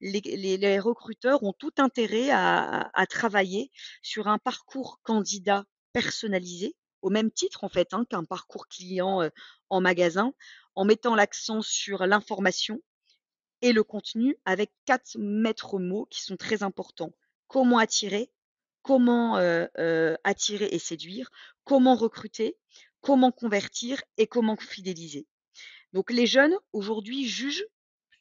les 0.00 0.78
recruteurs 0.80 1.42
ont 1.42 1.52
tout 1.52 1.74
intérêt 1.78 2.30
à 2.30 3.06
travailler 3.08 3.70
sur 4.02 4.28
un 4.28 4.38
parcours 4.38 5.00
candidat 5.02 5.64
personnalisé, 5.92 6.76
au 7.02 7.10
même 7.10 7.30
titre 7.30 7.64
en 7.64 7.68
fait, 7.68 7.94
hein, 7.94 8.04
qu'un 8.08 8.24
parcours 8.24 8.68
client, 8.68 9.28
en 9.70 9.80
magasin, 9.80 10.32
en 10.74 10.84
mettant 10.84 11.14
l'accent 11.14 11.62
sur 11.62 12.06
l'information 12.06 12.80
et 13.62 13.72
le 13.72 13.82
contenu 13.82 14.36
avec 14.44 14.70
4 14.84 15.16
maîtres 15.18 15.78
mots 15.78 16.06
qui 16.10 16.22
sont 16.22 16.36
très 16.36 16.62
importants. 16.62 17.12
Comment 17.48 17.78
attirer? 17.78 18.30
Comment, 18.82 19.36
attirer 20.24 20.66
et 20.66 20.78
séduire? 20.78 21.30
Comment 21.64 21.94
recruter? 21.94 22.56
Comment 23.00 23.32
convertir? 23.32 24.02
Et 24.18 24.26
comment 24.26 24.56
fidéliser? 24.56 25.26
Donc 25.92 26.10
les 26.10 26.26
jeunes, 26.26 26.56
aujourd'hui, 26.72 27.26
jugent 27.26 27.66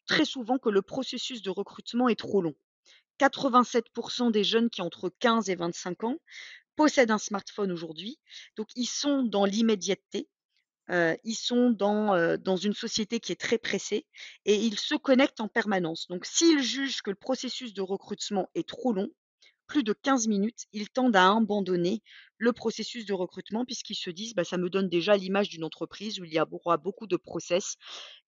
très 0.05 0.25
souvent 0.25 0.57
que 0.57 0.69
le 0.69 0.81
processus 0.81 1.41
de 1.41 1.49
recrutement 1.49 2.07
est 2.07 2.19
trop 2.19 2.41
long. 2.41 2.55
87% 3.19 4.31
des 4.31 4.43
jeunes 4.43 4.69
qui 4.69 4.81
ont 4.81 4.85
entre 4.85 5.09
15 5.19 5.49
et 5.49 5.55
25 5.55 6.03
ans 6.03 6.17
possèdent 6.75 7.11
un 7.11 7.17
smartphone 7.17 7.71
aujourd'hui, 7.71 8.19
donc 8.57 8.67
ils 8.75 8.87
sont 8.87 9.23
dans 9.23 9.45
l'immédiateté 9.45 10.29
Heu, 10.91 11.17
ils 11.23 11.35
sont 11.35 11.71
dans, 11.71 12.15
heu, 12.15 12.37
dans 12.37 12.57
une 12.57 12.73
société 12.73 13.19
qui 13.19 13.31
est 13.31 13.39
très 13.39 13.57
pressée 13.57 14.05
et 14.45 14.55
ils 14.55 14.77
se 14.79 14.95
connectent 14.95 15.41
en 15.41 15.47
permanence. 15.47 16.07
Donc 16.09 16.25
s'ils 16.25 16.61
jugent 16.61 17.01
que 17.01 17.09
le 17.09 17.15
processus 17.15 17.73
de 17.73 17.81
recrutement 17.81 18.49
est 18.55 18.67
trop 18.67 18.93
long, 18.93 19.09
plus 19.67 19.83
de 19.83 19.93
15 19.93 20.27
minutes, 20.27 20.65
ils 20.73 20.89
tendent 20.89 21.15
à 21.15 21.31
abandonner 21.35 22.03
le 22.37 22.53
processus 22.53 23.05
de 23.05 23.13
recrutement 23.13 23.65
puisqu'ils 23.65 23.95
se 23.95 24.09
disent: 24.11 24.35
«Bah, 24.35 24.43
ça 24.43 24.57
me 24.57 24.69
donne 24.69 24.89
déjà 24.89 25.17
l'image 25.17 25.49
d'une 25.49 25.63
entreprise 25.63 26.19
où 26.19 26.25
il 26.25 26.33
y 26.33 26.39
aura 26.39 26.77
beaucoup 26.77 27.07
de 27.07 27.17
process 27.17 27.75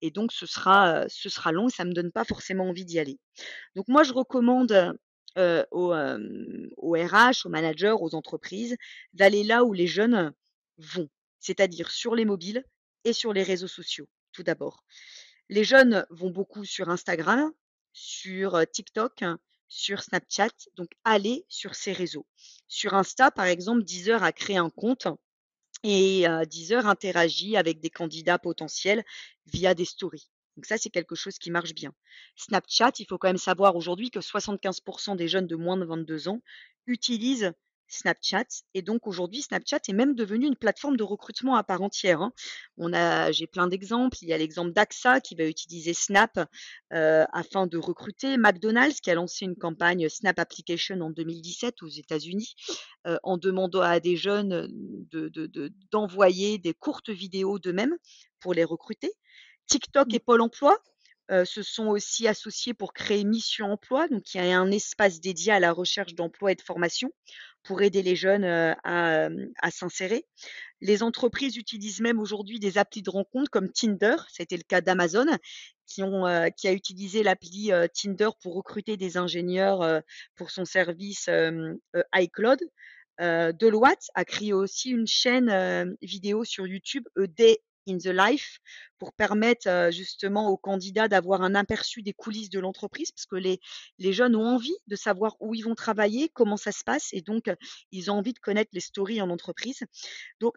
et 0.02 0.12
donc 0.12 0.32
ce 0.34 0.46
sera, 0.48 1.06
heu, 1.06 1.08
ce 1.10 1.30
sera 1.30 1.52
long 1.52 1.68
et 1.70 1.72
ça 1.72 1.86
me 1.86 1.94
donne 1.94 2.12
pas 2.12 2.26
forcément 2.26 2.70
envie 2.70 2.86
d'y 2.86 3.00
aller». 3.00 3.20
Donc 3.76 3.88
moi, 3.90 4.04
je 4.04 4.14
recommande, 4.14 4.98
aux, 5.72 5.94
aux 6.78 6.92
RH, 6.94 7.46
aux 7.46 7.50
managers, 7.50 7.96
aux 8.00 8.16
entreprises 8.16 8.76
d'aller 9.14 9.44
là 9.44 9.64
où 9.64 9.74
les 9.74 9.88
jeunes 9.88 10.34
vont, 10.78 11.10
c'est-à-dire 11.40 11.92
sur 11.92 12.16
les 12.16 12.26
mobiles 12.26 12.64
et 13.04 13.14
sur 13.14 13.34
les 13.34 13.44
réseaux 13.44 13.68
sociaux, 13.68 14.08
tout 14.32 14.44
d'abord. 14.44 14.84
Les 15.50 15.64
jeunes 15.66 16.06
vont 16.10 16.30
beaucoup 16.30 16.66
sur 16.66 16.90
Instagram, 16.90 17.52
sur, 17.94 18.56
heu, 18.56 18.66
TikTok, 18.66 19.24
sur 19.68 20.02
Snapchat, 20.04 20.50
donc 20.76 20.92
allez 21.04 21.46
sur 21.50 21.76
ces 21.76 21.92
réseaux. 21.94 22.26
Sur 22.68 22.94
Insta, 22.94 23.32
par 23.32 23.46
exemple, 23.46 23.84
Deezer 23.84 24.24
a 24.24 24.32
créé 24.32 24.58
un 24.58 24.70
compte 24.70 25.08
et 25.84 26.28
heu, 26.28 26.46
Deezer 26.46 26.88
interagit 26.88 27.58
avec 27.58 27.80
des 27.82 27.90
candidats 27.90 28.40
potentiels 28.40 29.04
via 29.48 29.74
des 29.76 29.86
stories. 29.86 30.30
Donc 30.58 30.66
ça, 30.66 30.78
c'est 30.78 30.90
quelque 30.90 31.16
chose 31.16 31.38
qui 31.40 31.52
marche 31.52 31.74
bien. 31.76 31.94
Snapchat, 32.36 32.94
il 33.00 33.06
faut 33.08 33.18
quand 33.20 33.30
même 33.30 33.38
savoir 33.38 33.76
aujourd'hui 33.78 34.12
que 34.12 34.22
75% 34.22 35.16
des 35.16 35.28
jeunes 35.30 35.48
de 35.48 35.56
moins 35.56 35.78
de 35.78 35.86
22 35.86 36.28
ans 36.30 36.42
utilisent 36.88 37.54
Snapchat 37.90 38.46
et 38.74 38.82
donc 38.82 39.08
aujourd'hui, 39.08 39.42
Snapchat 39.44 39.80
est 39.88 39.94
même 39.94 40.14
devenu 40.16 40.46
une 40.48 40.58
plateforme 40.58 40.98
de 40.98 41.04
recrutement 41.04 41.56
à 41.56 41.64
part 41.64 41.82
entière, 41.82 42.22
hein. 42.22 42.34
On 42.78 42.92
a 42.94 43.32
j'ai 43.32 43.48
plein 43.48 43.68
d'exemples. 43.68 44.18
Il 44.22 44.28
y 44.30 44.34
a 44.34 44.38
l'exemple 44.38 44.74
d'AXA 44.74 45.22
qui 45.22 45.36
va 45.36 45.46
utiliser 45.46 45.94
Snap, 45.94 46.38
heu, 46.94 47.26
afin 47.32 47.68
de 47.68 47.78
recruter. 47.78 48.38
McDonald's 48.38 49.00
qui 49.02 49.10
a 49.12 49.16
lancé 49.16 49.46
une 49.46 49.56
campagne 49.56 50.10
Snap 50.10 50.38
Application 50.40 51.00
en 51.02 51.12
2017 51.12 51.82
aux 51.84 51.88
États-Unis, 51.88 52.56
heu, 53.08 53.18
en 53.24 53.38
demandant 53.38 53.82
à 53.82 54.00
des 54.02 54.18
jeunes, 54.18 54.68
de 55.12 55.30
de 55.30 55.46
de 55.48 55.72
d'envoyer 55.92 56.58
des 56.58 56.74
courtes 56.74 57.10
vidéos 57.10 57.60
d'eux-mêmes 57.60 57.96
pour 58.40 58.54
les 58.54 58.64
recruter. 58.66 59.12
TikTok 59.68 60.08
Mmh. 60.10 60.16
et 60.16 60.20
Pôle 60.20 60.42
emploi, 60.42 60.78
se 61.44 61.62
sont 61.62 61.88
aussi 61.88 62.28
associés 62.28 62.74
pour 62.74 62.94
créer 62.94 63.26
Mission 63.26 63.72
emploi, 63.74 64.08
donc 64.08 64.34
il 64.34 64.38
y 64.38 64.52
a 64.52 64.58
un 64.58 64.72
espace 64.72 65.20
dédié 65.20 65.52
à 65.52 65.60
la 65.60 65.74
recherche 65.74 66.14
d'emploi 66.14 66.54
et 66.54 66.56
de 66.56 66.62
formation 66.62 67.12
pour 67.64 67.82
aider 67.82 68.02
les 68.02 68.16
jeunes, 68.16 68.46
à, 68.46 69.72
s'insérer. 69.72 70.26
Les 70.80 71.04
entreprises 71.04 71.58
utilisent 71.58 72.00
même 72.00 72.20
aujourd'hui 72.20 72.60
des 72.60 72.78
applis 72.78 73.02
de 73.02 73.10
rencontres 73.10 73.52
comme 73.52 73.70
Tinder, 73.70 74.16
c'était 74.32 74.56
le 74.56 74.64
cas 74.64 74.80
d'Amazon, 74.80 75.26
qui 75.86 76.02
ont, 76.02 76.26
heu, 76.28 76.50
qui 76.56 76.70
a 76.70 76.72
utilisé 76.72 77.24
l'appli, 77.24 77.72
Tinder 77.94 78.30
pour 78.42 78.56
recruter 78.56 78.96
des 78.96 79.18
ingénieurs, 79.18 80.02
pour 80.36 80.50
son 80.50 80.64
service, 80.64 81.30
iCloud. 82.16 82.60
Deloitte 83.20 84.08
a 84.16 84.24
créé 84.24 84.54
aussi 84.54 84.92
une 84.92 85.08
chaîne, 85.08 85.98
vidéo 86.02 86.46
sur 86.46 86.68
YouTube, 86.68 87.06
Day 87.18 87.60
in 87.88 87.98
the 87.98 88.08
Life, 88.08 88.60
pour 89.00 89.14
permettre, 89.14 89.90
justement 89.92 90.50
aux 90.50 90.58
candidats 90.58 91.08
d'avoir 91.08 91.42
un 91.42 91.56
aperçu 91.56 92.02
des 92.04 92.14
coulisses 92.14 92.50
de 92.50 92.60
l'entreprise, 92.60 93.12
parce 93.12 93.26
que 93.26 93.36
les 93.36 93.60
les 94.00 94.14
jeunes 94.14 94.36
ont 94.36 94.46
envie 94.46 94.76
de 94.88 94.96
savoir 94.96 95.36
où 95.40 95.56
ils 95.56 95.64
vont 95.64 95.76
travailler, 95.76 96.30
comment 96.30 96.58
ça 96.58 96.72
se 96.72 96.84
passe 96.84 97.10
et 97.14 97.22
donc, 97.22 97.50
ils 97.92 98.12
ont 98.12 98.16
envie 98.16 98.34
de 98.34 98.40
connaître 98.40 98.72
les 98.74 98.80
stories 98.82 99.22
en 99.22 99.30
entreprise. 99.30 99.84
Donc 100.40 100.56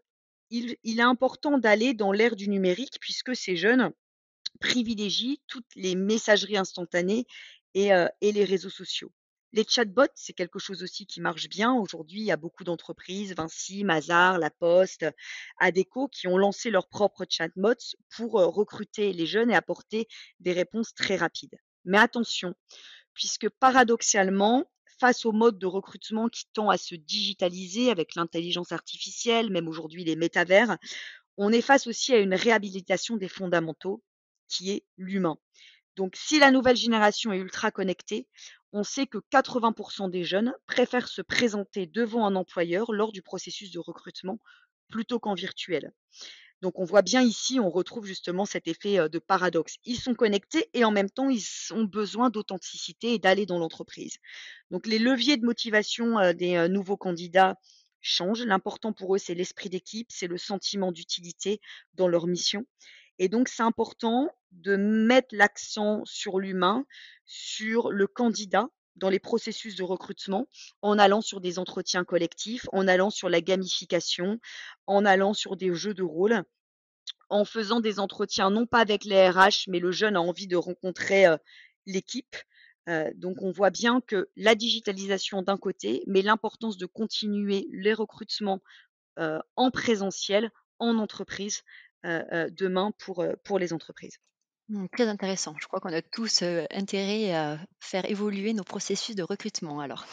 il 0.50 0.76
il 0.84 0.98
est 1.00 1.02
important 1.02 1.58
d'aller 1.58 1.94
dans 1.94 2.12
l'ère 2.12 2.36
du 2.36 2.48
numérique 2.48 2.98
puisque 3.00 3.36
ces 3.36 3.56
jeunes 3.56 3.92
privilégient 4.60 5.40
toutes 5.48 5.74
les 5.76 5.94
messageries 5.96 6.58
instantanées 6.58 7.26
et 7.74 7.90
et 8.20 8.32
les 8.32 8.44
réseaux 8.44 8.70
sociaux. 8.70 9.12
Les 9.52 9.64
chatbots, 9.68 10.12
c'est 10.14 10.32
quelque 10.32 10.60
chose 10.60 10.82
aussi 10.84 11.06
qui 11.06 11.20
marche 11.20 11.48
bien. 11.48 11.74
Aujourd'hui, 11.74 12.20
il 12.20 12.24
y 12.24 12.30
a 12.30 12.36
beaucoup 12.36 12.62
d'entreprises, 12.62 13.34
Vinci, 13.34 13.82
Mazars, 13.82 14.38
La 14.38 14.50
Poste, 14.50 15.06
Adecco, 15.58 16.06
qui 16.06 16.28
ont 16.28 16.38
lancé 16.38 16.70
leurs 16.70 16.88
propres 16.88 17.26
chatbots 17.28 17.96
pour, 18.10 18.40
heu, 18.40 18.44
recruter 18.46 19.12
les 19.12 19.26
jeunes 19.26 19.50
et 19.50 19.56
apporter 19.56 20.06
des 20.38 20.52
réponses 20.52 20.94
très 20.94 21.16
rapides. 21.16 21.58
Mais 21.84 21.98
attention, 21.98 22.54
puisque 23.12 23.48
paradoxalement, 23.48 24.70
face 25.00 25.24
au 25.24 25.32
mode 25.32 25.58
de 25.58 25.66
recrutement 25.66 26.28
qui 26.28 26.44
tend 26.52 26.68
à 26.68 26.76
se 26.76 26.94
digitaliser 26.94 27.90
avec 27.90 28.14
l'intelligence 28.14 28.70
artificielle, 28.70 29.50
même 29.50 29.66
aujourd'hui 29.66 30.04
les 30.04 30.14
métavers, 30.14 30.76
on 31.38 31.52
est 31.52 31.62
face 31.62 31.86
aussi 31.86 32.12
à 32.12 32.18
une 32.18 32.34
réhabilitation 32.34 33.16
des 33.16 33.28
fondamentaux 33.28 34.04
qui 34.46 34.70
est 34.70 34.84
l'humain. 34.96 35.38
Donc 35.96 36.14
si 36.16 36.38
la 36.38 36.50
nouvelle 36.50 36.76
génération 36.76 37.32
est 37.32 37.38
ultra 37.38 37.70
connectée, 37.70 38.28
on 38.72 38.84
sait 38.84 39.06
que 39.06 39.18
80% 39.30 40.08
des 40.08 40.24
jeunes 40.24 40.54
préfèrent 40.66 41.08
se 41.08 41.22
présenter 41.22 41.86
devant 41.86 42.26
un 42.26 42.36
employeur 42.36 42.92
lors 42.92 43.12
du 43.12 43.22
processus 43.22 43.70
de 43.72 43.78
recrutement 43.78 44.38
plutôt 44.88 45.18
qu'en 45.20 45.34
virtuel. 45.34 45.92
Donc 46.62 46.78
on 46.78 46.84
voit 46.84 47.02
bien 47.02 47.22
ici, 47.22 47.58
on 47.60 47.70
retrouve 47.70 48.06
justement 48.06 48.44
cet 48.44 48.68
effet, 48.68 48.98
heu, 48.98 49.08
de 49.08 49.18
paradoxe. 49.18 49.76
Ils 49.84 49.98
sont 49.98 50.14
connectés 50.14 50.68
et 50.74 50.84
en 50.84 50.90
même 50.90 51.10
temps, 51.10 51.30
ils 51.30 51.44
ont 51.72 51.84
besoin 51.84 52.30
d'authenticité 52.30 53.14
et 53.14 53.18
d'aller 53.18 53.46
dans 53.46 53.58
l'entreprise. 53.58 54.16
Donc 54.70 54.86
les 54.86 54.98
leviers 54.98 55.36
de 55.38 55.44
motivation, 55.46 56.18
heu, 56.20 56.34
des, 56.34 56.56
heu, 56.56 56.68
nouveaux 56.68 56.96
candidats 56.98 57.56
changent. 58.00 58.44
L'important 58.44 58.92
pour 58.92 59.14
eux, 59.14 59.18
c'est 59.18 59.34
l'esprit 59.34 59.70
d'équipe, 59.70 60.08
c'est 60.10 60.26
le 60.28 60.38
sentiment 60.38 60.92
d'utilité 60.92 61.60
dans 61.94 62.08
leur 62.08 62.26
mission 62.26 62.64
et 63.20 63.28
donc 63.28 63.48
c'est 63.48 63.62
important 63.62 64.28
de 64.50 64.74
mettre 64.74 65.28
l'accent 65.32 66.02
sur 66.04 66.40
l'humain, 66.40 66.84
sur 67.26 67.92
le 67.92 68.08
candidat 68.08 68.68
dans 68.96 69.10
les 69.10 69.20
processus 69.20 69.76
de 69.76 69.84
recrutement, 69.84 70.48
en 70.82 70.98
allant 70.98 71.20
sur 71.20 71.40
des 71.40 71.60
entretiens 71.60 72.04
collectifs, 72.04 72.66
en 72.72 72.88
allant 72.88 73.10
sur 73.10 73.28
la 73.28 73.40
gamification, 73.40 74.40
en 74.86 75.04
allant 75.04 75.34
sur 75.34 75.56
des 75.56 75.72
jeux 75.72 75.94
de 75.94 76.02
rôle 76.02 76.42
en 77.28 77.44
faisant 77.44 77.80
des 77.80 78.00
entretiens, 78.00 78.50
non 78.50 78.66
pas 78.66 78.80
avec 78.80 79.04
les 79.04 79.30
RH, 79.30 79.68
mais 79.68 79.78
le 79.78 79.92
jeune 79.92 80.16
a 80.16 80.20
envie 80.20 80.48
de 80.48 80.56
rencontrer, 80.56 81.26
l'équipe. 81.86 82.36
Donc 83.14 83.42
on 83.42 83.52
voit 83.52 83.70
bien 83.70 84.00
que 84.00 84.28
la 84.36 84.54
digitalisation 84.54 85.42
d'un 85.42 85.56
côté, 85.56 86.02
mais 86.06 86.22
l'importance 86.22 86.76
de 86.76 86.86
continuer 86.86 87.68
les 87.70 87.94
recrutements, 87.94 88.60
en 89.16 89.70
présentiel, 89.70 90.50
en 90.78 90.98
entreprise, 90.98 91.62
demain 92.04 92.92
pour, 92.98 93.22
heu, 93.22 93.36
pour 93.44 93.58
les 93.58 93.72
entreprises. 93.72 94.18
Mmh, 94.68 94.86
très 94.92 95.08
intéressant. 95.08 95.54
Je 95.60 95.66
crois 95.66 95.80
qu'on 95.80 95.92
a 95.92 96.02
tous, 96.02 96.42
intérêt 96.70 97.32
à 97.34 97.58
faire 97.80 98.08
évoluer 98.08 98.52
nos 98.52 98.64
processus 98.64 99.16
de 99.16 99.22
recrutement 99.22 99.80
alors. 99.80 100.06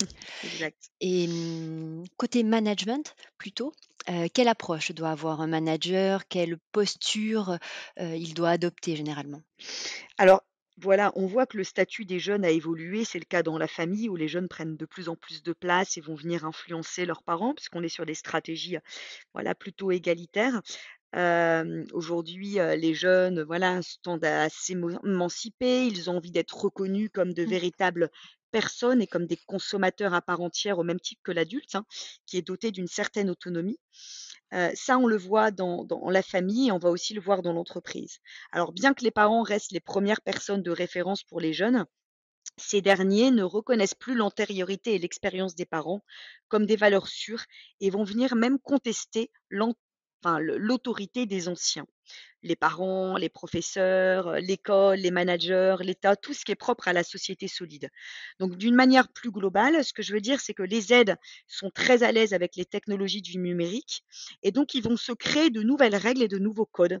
Exact. 0.44 0.90
Et 1.00 1.26
mmh, 1.28 2.04
côté 2.16 2.42
management 2.42 3.14
plutôt, 3.38 3.72
quelle 4.34 4.48
approche 4.48 4.92
doit 4.92 5.10
avoir 5.10 5.40
un 5.40 5.46
manager? 5.46 6.26
Quelle 6.28 6.58
posture, 6.72 7.58
il 7.98 8.34
doit 8.34 8.50
adopter 8.50 8.96
généralement? 8.96 9.42
Alors 10.18 10.42
voilà, 10.82 11.12
on 11.14 11.26
voit 11.26 11.44
que 11.46 11.58
le 11.58 11.64
statut 11.64 12.06
des 12.06 12.18
jeunes 12.18 12.44
a 12.44 12.50
évolué. 12.50 13.04
C'est 13.04 13.18
le 13.18 13.26
cas 13.26 13.42
dans 13.42 13.58
la 13.58 13.68
famille 13.68 14.08
où 14.08 14.16
les 14.16 14.28
jeunes 14.28 14.48
prennent 14.48 14.76
de 14.76 14.86
plus 14.86 15.10
en 15.10 15.16
plus 15.16 15.42
de 15.42 15.52
place 15.52 15.98
et 15.98 16.00
vont 16.00 16.14
venir 16.14 16.46
influencer 16.46 17.04
leurs 17.04 17.22
parents, 17.22 17.54
puisqu'on 17.54 17.82
est 17.82 17.90
sur 17.90 18.06
des 18.06 18.14
stratégies, 18.14 18.78
voilà, 19.34 19.54
plutôt 19.54 19.90
égalitaires. 19.90 20.62
Aujourd'hui, 21.92 22.54
les 22.76 22.94
jeunes, 22.94 23.42
voilà, 23.42 23.80
tendent 24.02 24.24
à 24.24 24.48
s'émanciper. 24.48 25.86
Ils 25.86 26.10
ont 26.10 26.16
envie 26.16 26.30
d'être 26.30 26.56
reconnus 26.56 27.10
comme 27.12 27.32
de 27.34 27.44
Mmh. 27.44 27.50
véritables 27.50 28.10
personnes 28.52 29.00
et 29.00 29.06
comme 29.06 29.26
des 29.26 29.36
consommateurs 29.46 30.12
à 30.14 30.22
part 30.22 30.40
entière 30.40 30.78
au 30.78 30.82
même 30.84 30.98
titre 31.00 31.20
que 31.24 31.30
l'adulte, 31.32 31.76
hein, 31.76 31.84
qui 32.26 32.36
est 32.36 32.42
doté 32.42 32.72
d'une 32.72 32.88
certaine 32.88 33.30
autonomie. 33.30 33.78
Ça, 34.74 34.98
on 34.98 35.06
le 35.06 35.16
voit 35.16 35.50
dans 35.50 35.84
dans 35.84 36.10
la 36.10 36.22
famille 36.22 36.68
et 36.68 36.72
on 36.72 36.78
va 36.78 36.90
aussi 36.90 37.14
le 37.14 37.20
voir 37.20 37.42
dans 37.42 37.52
l'entreprise. 37.52 38.18
Alors 38.52 38.72
bien 38.72 38.94
que 38.94 39.04
les 39.04 39.10
parents 39.10 39.42
restent 39.42 39.72
les 39.72 39.80
premières 39.80 40.20
personnes 40.22 40.62
de 40.62 40.70
référence 40.70 41.22
pour 41.24 41.40
les 41.40 41.52
jeunes, 41.52 41.86
ces 42.58 42.82
derniers 42.82 43.30
ne 43.32 43.42
reconnaissent 43.42 43.94
plus 43.94 44.14
l'antériorité 44.14 44.94
et 44.94 44.98
l'expérience 44.98 45.54
des 45.56 45.66
parents 45.66 46.02
comme 46.48 46.66
des 46.66 46.76
valeurs 46.76 47.08
sûres 47.08 47.44
et 47.80 47.90
vont 47.90 48.04
venir 48.04 48.36
même 48.36 48.58
contester 48.60 49.30
enfin 50.22 50.38
l'autorité 50.40 51.26
des 51.26 51.48
anciens. 51.48 51.86
Les 52.42 52.56
parents, 52.56 53.16
les 53.16 53.28
professeurs, 53.28 54.28
heu, 54.28 54.38
l'école, 54.38 54.98
les 54.98 55.10
managers, 55.10 55.76
l'État, 55.80 56.16
tout 56.16 56.32
ce 56.32 56.44
qui 56.44 56.52
est 56.52 56.56
propre 56.56 56.88
à 56.88 56.92
la 56.92 57.04
société 57.04 57.48
solide. 57.48 57.90
Donc 58.38 58.56
d'une 58.56 58.74
manière 58.74 59.08
plus 59.08 59.30
globale, 59.30 59.84
ce 59.84 59.92
que 59.92 60.02
je 60.02 60.14
veux 60.14 60.20
dire, 60.20 60.40
c'est 60.40 60.54
que 60.54 60.62
les 60.62 60.92
aides 60.92 61.16
sont 61.46 61.70
très 61.70 62.02
à 62.02 62.12
l'aise 62.12 62.32
avec 62.32 62.56
les 62.56 62.64
technologies 62.64 63.22
du 63.22 63.38
numérique 63.38 64.04
et 64.42 64.52
donc 64.52 64.74
ils 64.74 64.82
vont 64.82 64.96
se 64.96 65.12
créer 65.12 65.50
de 65.50 65.62
nouvelles 65.62 65.96
règles 65.96 66.22
et 66.22 66.28
de 66.28 66.38
nouveaux 66.38 66.66
codes, 66.66 66.98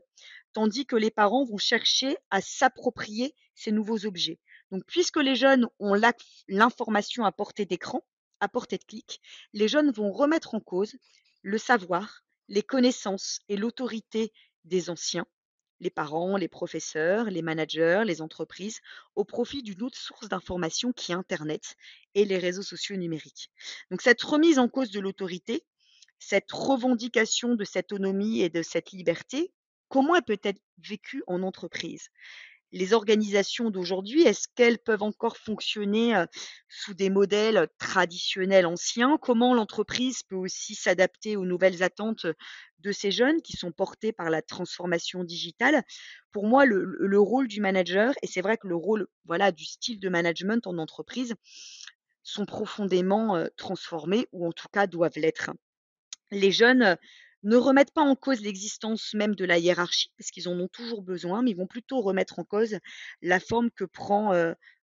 tandis 0.52 0.84
que 0.86 0.96
les 0.96 1.10
parents 1.10 1.44
vont 1.44 1.58
chercher 1.58 2.16
à 2.30 2.40
s'approprier 2.40 3.34
ces 3.54 3.72
nouveaux 3.72 4.04
objets. 4.06 4.38
Donc 4.70 4.84
puisque 4.86 5.16
les 5.16 5.36
jeunes 5.36 5.66
ont 5.78 5.94
l'information 6.48 7.24
à 7.24 7.32
portée 7.32 7.64
d'écran, 7.64 8.04
à 8.40 8.48
portée 8.48 8.78
de 8.78 8.84
clic, 8.84 9.20
les 9.52 9.68
jeunes 9.68 9.90
vont 9.90 10.12
remettre 10.12 10.54
en 10.54 10.60
cause 10.60 10.96
le 11.42 11.58
savoir, 11.58 12.22
les 12.50 12.62
connaissances 12.62 13.38
et 13.48 13.56
l'autorité 13.56 14.32
des 14.64 14.90
anciens, 14.90 15.26
les 15.78 15.88
parents, 15.88 16.36
les 16.36 16.48
professeurs, 16.48 17.30
les 17.30 17.42
managers, 17.42 18.02
les 18.04 18.20
entreprises, 18.20 18.80
au 19.14 19.24
profit 19.24 19.62
d'une 19.62 19.82
autre 19.82 19.96
source 19.96 20.28
d'information 20.28 20.92
qui 20.92 21.12
est 21.12 21.14
Internet 21.14 21.76
et 22.14 22.26
les 22.26 22.36
réseaux 22.36 22.62
sociaux 22.62 22.96
numériques. 22.96 23.50
Donc 23.90 24.02
cette 24.02 24.20
remise 24.20 24.58
en 24.58 24.68
cause 24.68 24.90
de 24.90 25.00
l'autorité, 25.00 25.64
cette 26.18 26.52
revendication 26.52 27.54
de 27.54 27.64
cette 27.64 27.92
autonomie 27.92 28.42
et 28.42 28.50
de 28.50 28.62
cette 28.62 28.90
liberté, 28.90 29.52
comment 29.88 30.14
elle 30.16 30.22
peut 30.22 30.40
être 30.42 30.60
vécue 30.78 31.22
en 31.26 31.42
entreprise? 31.42 32.08
Les 32.72 32.92
organisations 32.92 33.70
d'aujourd'hui, 33.70 34.22
est-ce 34.22 34.48
qu'elles 34.54 34.78
peuvent 34.78 35.02
encore 35.02 35.36
fonctionner, 35.36 36.24
sous 36.68 36.94
des 36.94 37.10
modèles, 37.10 37.68
traditionnels 37.78 38.66
anciens? 38.66 39.18
Comment 39.20 39.54
l'entreprise 39.54 40.22
peut 40.22 40.36
aussi 40.36 40.74
s'adapter 40.74 41.36
aux 41.36 41.44
nouvelles 41.44 41.82
attentes, 41.82 42.26
de 42.78 42.92
ces 42.92 43.10
jeunes 43.10 43.42
qui 43.42 43.56
sont 43.56 43.72
portés 43.72 44.12
par 44.12 44.30
la 44.30 44.40
transformation 44.42 45.24
digitale? 45.24 45.82
Pour 46.32 46.46
moi, 46.46 46.64
le 46.64 46.84
le 46.84 47.06
le 47.06 47.20
rôle 47.20 47.48
du 47.48 47.60
manager 47.60 48.14
et 48.22 48.26
c'est 48.26 48.40
vrai 48.40 48.56
que 48.56 48.68
le 48.68 48.76
rôle, 48.76 49.06
voilà, 49.24 49.52
du 49.52 49.64
style 49.64 50.00
de 50.00 50.08
management 50.08 50.66
en 50.66 50.78
entreprise 50.78 51.34
sont 52.22 52.46
profondément, 52.46 53.46
transformés 53.56 54.28
ou 54.32 54.46
en 54.46 54.52
tout 54.52 54.68
cas 54.72 54.86
doivent 54.86 55.16
l'être. 55.18 55.50
Les 56.30 56.52
jeunes, 56.52 56.96
ne 57.42 57.56
remettent 57.56 57.92
pas 57.92 58.02
en 58.02 58.16
cause 58.16 58.40
l'existence 58.40 59.14
même 59.14 59.34
de 59.34 59.44
la 59.44 59.58
hiérarchie, 59.58 60.12
parce 60.18 60.30
qu'ils 60.30 60.48
en 60.48 60.58
ont 60.58 60.68
toujours 60.68 61.02
besoin, 61.02 61.42
mais 61.42 61.52
ils 61.52 61.56
vont 61.56 61.66
plutôt 61.66 62.00
remettre 62.00 62.38
en 62.38 62.44
cause 62.44 62.78
la 63.22 63.40
forme 63.40 63.70
que 63.70 63.84
prend, 63.84 64.32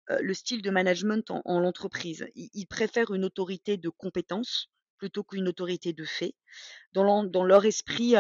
le 0.10 0.34
style 0.34 0.62
de 0.62 0.70
management 0.70 1.30
en 1.32 1.42
en 1.46 1.60
l'entreprise. 1.60 2.28
Ils 2.36 2.68
préfèrent 2.68 3.14
une 3.14 3.26
autorité 3.26 3.78
de 3.78 3.90
compétence 3.90 4.70
plutôt 4.98 5.24
qu'une 5.24 5.48
autorité 5.48 5.94
de 5.94 6.06
fait. 6.06 6.36
Dans 6.94 7.44
leur 7.44 7.66
esprit, 7.66 8.16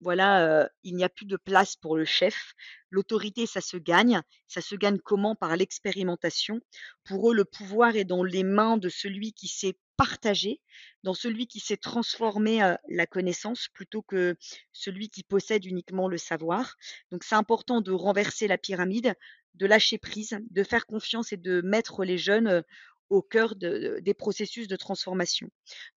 voilà, 0.00 0.68
il 0.82 0.96
n'y 0.96 1.04
a 1.04 1.08
plus 1.08 1.26
de 1.26 1.36
place 1.36 1.76
pour 1.76 1.96
le 1.96 2.04
chef. 2.04 2.54
L'autorité, 2.90 3.46
ça 3.46 3.60
se 3.60 3.76
gagne. 3.76 4.20
Ça 4.48 4.60
se 4.60 4.74
gagne 4.74 4.98
comment? 4.98 5.34
Par 5.34 5.56
l'expérimentation. 5.56 6.60
Pour 7.04 7.30
eux, 7.30 7.34
le 7.34 7.44
pouvoir 7.44 7.96
est 7.96 8.04
dans 8.04 8.24
les 8.24 8.44
mains 8.44 8.76
de 8.76 8.88
celui 8.88 9.32
qui 9.32 9.48
sait 9.48 9.76
partager, 9.96 10.62
dans 11.02 11.12
celui 11.12 11.46
qui 11.46 11.60
sait 11.60 11.76
transformer, 11.76 12.74
la 12.88 13.06
connaissance 13.06 13.68
plutôt 13.74 14.00
que 14.00 14.34
celui 14.72 15.10
qui 15.10 15.22
possède 15.22 15.66
uniquement 15.66 16.08
le 16.08 16.16
savoir. 16.16 16.76
Donc 17.12 17.22
c'est 17.22 17.34
important 17.34 17.82
de 17.82 17.92
renverser 17.92 18.48
la 18.48 18.56
pyramide, 18.56 19.14
de 19.56 19.66
lâcher 19.66 19.98
prise, 19.98 20.38
de 20.50 20.62
faire 20.62 20.86
confiance 20.86 21.32
et 21.34 21.36
de 21.36 21.60
mettre 21.60 22.04
les 22.04 22.16
jeunes, 22.16 22.62
au 23.10 23.22
cœur 23.22 23.56
de 23.56 23.98
des 24.02 24.14
processus 24.14 24.68
de 24.68 24.76
transformation. 24.76 25.48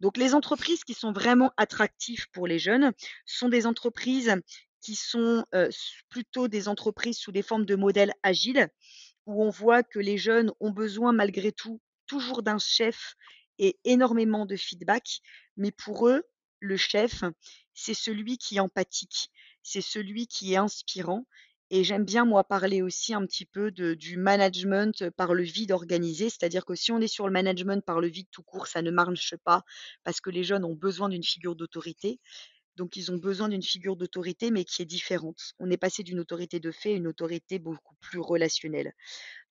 Donc 0.02 0.18
les 0.18 0.34
entreprises 0.34 0.84
qui 0.84 0.94
sont 0.94 1.14
vraiment 1.14 1.52
attractives 1.58 2.28
pour 2.32 2.48
les 2.48 2.60
jeunes 2.60 2.92
sont 3.26 3.50
des 3.50 3.66
entreprises 3.68 4.36
qui 4.82 4.96
sont, 4.96 5.46
heu, 5.56 5.68
s 5.70 5.94
plutôt 6.10 6.48
des 6.50 6.68
entreprises 6.68 7.18
sous 7.18 7.32
des 7.32 7.44
formes 7.44 7.66
de 7.66 7.76
modèles 7.76 8.14
agiles, 8.24 8.68
où 9.26 9.44
on 9.44 9.50
voit 9.50 9.84
que 9.84 10.00
les 10.00 10.18
jeunes 10.18 10.52
ont 10.60 10.72
besoin 10.72 11.14
malgré 11.14 11.52
tout 11.52 11.80
toujours 12.08 12.44
d'un 12.44 12.58
chef 12.60 13.16
et 13.60 13.78
énormément 13.86 14.46
de 14.46 14.56
feedback, 14.58 15.22
mais 15.58 15.72
pour 15.72 16.08
eux, 16.10 16.24
le 16.60 16.78
chef, 16.78 17.24
c'est 17.74 17.94
celui 17.94 18.38
qui 18.38 18.58
est 18.58 18.60
empathique, 18.60 19.30
c'est 19.64 19.82
celui 19.82 20.28
qui 20.28 20.54
est 20.54 20.58
inspirant 20.58 21.26
et 21.76 21.84
j'aime 21.84 22.06
bien 22.06 22.24
moi 22.24 22.44
parler 22.44 22.84
aussi 22.84 23.16
un 23.16 23.26
petit 23.26 23.48
peu 23.48 23.72
du 23.72 24.16
management, 24.16 25.10
par 25.10 25.34
le 25.34 25.42
vide 25.42 25.72
organisé. 25.72 26.30
C'est-à-dire 26.30 26.66
que 26.66 26.76
si 26.76 26.92
on 26.92 27.02
est 27.02 27.08
sur 27.08 27.26
le 27.26 27.34
management 27.34 27.84
par 27.84 28.00
le 28.00 28.08
vide 28.08 28.28
tout 28.30 28.44
court, 28.44 28.68
ça 28.68 28.84
ne 28.84 28.92
marche 28.92 29.36
pas 29.38 29.64
parce 30.04 30.22
que 30.22 30.30
les 30.30 30.44
jeunes 30.44 30.66
ont 30.66 30.76
besoin 30.76 31.10
d'une 31.10 31.24
figure 31.24 31.56
d'autorité. 31.56 32.20
Donc 32.76 32.96
ils 32.96 33.12
ont 33.12 33.18
besoin 33.18 33.50
d'une 33.50 33.64
figure 33.64 33.96
d'autorité, 33.96 34.52
mais 34.52 34.66
qui 34.66 34.84
est 34.84 34.86
différente. 34.86 35.56
On 35.58 35.72
est 35.72 35.78
passé 35.78 36.04
d'une 36.04 36.20
autorité 36.20 36.60
de 36.60 36.70
fait 36.70 36.94
à 36.94 36.96
une 36.96 37.08
autorité 37.08 37.58
beaucoup 37.58 37.96
plus 38.02 38.20
relationnelle. 38.20 38.94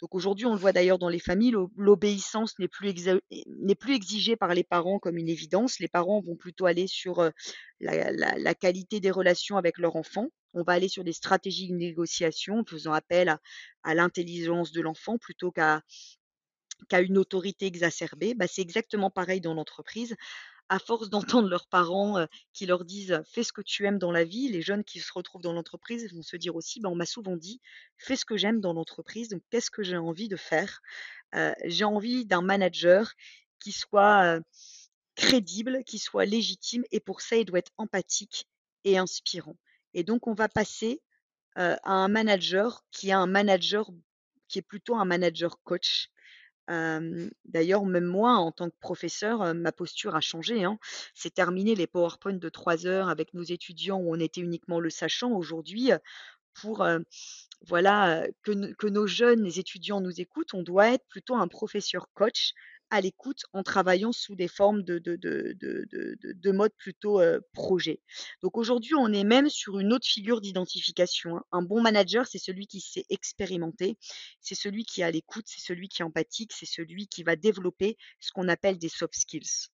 Donc 0.00 0.14
aujourd'hui, 0.14 0.46
on 0.46 0.52
le 0.52 0.60
voit 0.60 0.72
d'ailleurs 0.72 1.00
dans 1.00 1.08
les 1.08 1.18
familles, 1.18 1.50
l'o 1.50 1.72
l'obéissance 1.76 2.56
n'est 2.60 2.68
plus 2.68 2.94
plus 3.80 3.94
exigée 3.94 4.36
par 4.36 4.54
les 4.54 4.64
parents 4.64 5.00
comme 5.00 5.18
une 5.18 5.28
évidence. 5.28 5.80
Les 5.80 5.88
parents 5.88 6.20
vont 6.20 6.36
plutôt 6.36 6.66
aller 6.66 6.86
sur, 6.86 7.28
la 7.80 8.12
la 8.12 8.54
qualité 8.54 9.00
des 9.00 9.10
relations 9.10 9.56
avec 9.56 9.78
leur 9.78 9.96
enfant. 9.96 10.28
On 10.54 10.62
va 10.62 10.74
aller 10.74 10.88
sur 10.88 11.04
des 11.04 11.12
stratégies 11.12 11.68
de 11.68 11.74
négociation, 11.74 12.64
faisant 12.64 12.92
appel 12.92 13.36
à 13.84 13.94
l'intelligence 13.94 14.72
de 14.72 14.80
l'enfant 14.82 15.18
plutôt 15.18 15.50
qu'à 15.52 15.82
une 17.00 17.18
autorité 17.18 17.66
exacerbée. 17.66 18.34
Bah, 18.34 18.46
c'est 18.46 18.62
exactement 18.62 19.10
pareil 19.10 19.40
dans 19.40 19.54
l'entreprise 19.54 20.14
à 20.70 20.80
force 20.80 21.10
d'entendre 21.42 21.48
leurs 21.50 21.68
parents, 21.68 22.26
qui 22.54 22.66
leur 22.66 22.84
disent: 22.86 23.22
«Fais 23.26 23.44
ce 23.44 23.52
que 23.54 23.62
tu 23.62 23.86
aimes 23.86 23.98
dans 24.00 24.12
la 24.12 24.24
vie», 24.24 24.48
les 24.50 24.62
jeunes 24.62 24.84
qui 24.84 25.00
se 25.00 25.12
retrouvent 25.14 25.42
dans 25.42 25.52
l'entreprise 25.54 26.12
vont 26.14 26.22
se 26.22 26.36
dire 26.36 26.56
aussi: 26.56 26.80
«Bah, 26.80 26.90
on 26.90 26.96
m'a 26.96 27.06
souvent 27.06 27.36
dit: 27.36 27.60
"Fais 27.98 28.16
ce 28.16 28.24
que 28.26 28.36
j'aime 28.38 28.60
dans 28.60 28.72
l'entreprise", 28.74 29.28
donc 29.30 29.42
qu'est-ce 29.50 29.70
que 29.70 29.84
j'ai 29.84 29.98
envie 29.98 30.28
de 30.28 30.36
faire?» 30.36 30.80
j'ai 31.64 31.84
envie 31.84 32.26
d'un 32.26 32.42
manager 32.42 33.12
qui 33.60 33.72
soit, 33.72 34.40
crédible, 35.16 35.84
qui 35.84 35.98
soit 35.98 36.24
légitime 36.26 36.84
et 36.92 37.00
pour 37.00 37.20
ça, 37.22 37.36
il 37.36 37.44
doit 37.46 37.60
être 37.60 37.72
empathique 37.78 38.46
et 38.84 38.98
inspirant 38.98 39.56
et 39.94 40.04
donc 40.04 40.26
on 40.28 40.34
va 40.34 40.48
passer, 40.48 41.02
heu, 41.58 41.76
à 41.84 41.92
un 41.92 42.08
manager 42.08 42.84
qui 42.92 43.10
est 43.10 43.12
un 43.14 43.26
manager 43.28 43.90
qui 44.48 44.58
est 44.60 44.62
plutôt 44.62 44.96
un 44.96 45.04
manager 45.06 45.60
coach. 45.64 46.10
D'ailleurs, 47.44 47.84
même 47.84 48.04
moi, 48.04 48.32
en 48.34 48.52
tant 48.52 48.68
que 48.70 48.76
professeur, 48.80 49.42
heu, 49.42 49.54
ma 49.54 49.72
posture 49.72 50.16
a 50.16 50.20
changé, 50.20 50.64
hein. 50.64 50.78
C'est 51.14 51.34
terminé 51.34 51.74
les 51.74 51.86
PowerPoint 51.86 52.34
de 52.34 52.48
3 52.48 52.86
heures 52.86 53.08
avec 53.08 53.34
nos 53.34 53.42
étudiants 53.42 53.98
où 53.98 54.14
on 54.14 54.20
était 54.20 54.40
uniquement 54.40 54.80
le 54.80 54.90
sachant. 54.90 55.32
Aujourd'hui, 55.32 55.92
heu, 55.92 55.98
pour, 56.54 56.86
voilà, 57.66 58.26
que 58.42 58.74
que 58.74 58.86
nos 58.88 59.06
jeunes 59.06 59.46
étudiants 59.58 60.00
nous 60.00 60.20
écoutent, 60.20 60.54
on 60.54 60.62
doit 60.62 60.90
être 60.94 61.06
plutôt 61.08 61.36
un 61.36 61.48
professeur 61.48 62.08
coach 62.14 62.52
à 62.92 63.00
l'écoute 63.00 63.40
en 63.54 63.62
travaillant 63.62 64.12
sous 64.12 64.36
des 64.36 64.48
formes 64.48 64.82
de 64.82 64.98
de 64.98 65.16
de 65.16 65.56
de 65.58 65.86
de 65.90 66.16
de 66.20 66.32
de 66.32 66.52
mode 66.52 66.72
plutôt, 66.76 67.20
projet. 67.54 68.00
Donc 68.42 68.58
aujourd'hui, 68.58 68.94
on 68.94 69.12
est 69.12 69.24
même 69.24 69.48
sur 69.48 69.78
une 69.78 69.92
autre 69.94 70.06
figure 70.06 70.42
d'identification, 70.42 71.38
hein. 71.38 71.44
Un 71.52 71.62
bon 71.62 71.80
manager, 71.80 72.26
c'est 72.26 72.38
celui 72.38 72.66
qui 72.66 72.80
sait 72.80 73.06
expérimenter, 73.08 73.96
c'est 74.40 74.54
celui 74.54 74.84
qui 74.84 75.00
est 75.00 75.04
à 75.04 75.10
l'écoute, 75.10 75.46
c'est 75.48 75.62
celui 75.62 75.88
qui 75.88 76.02
est 76.02 76.04
empathique, 76.04 76.52
c'est 76.52 76.66
celui 76.66 77.08
qui 77.08 77.22
va 77.22 77.34
développer 77.34 77.96
ce 78.20 78.30
qu'on 78.30 78.48
appelle 78.48 78.78
des 78.78 78.90
soft 78.90 79.14
skills. 79.14 79.70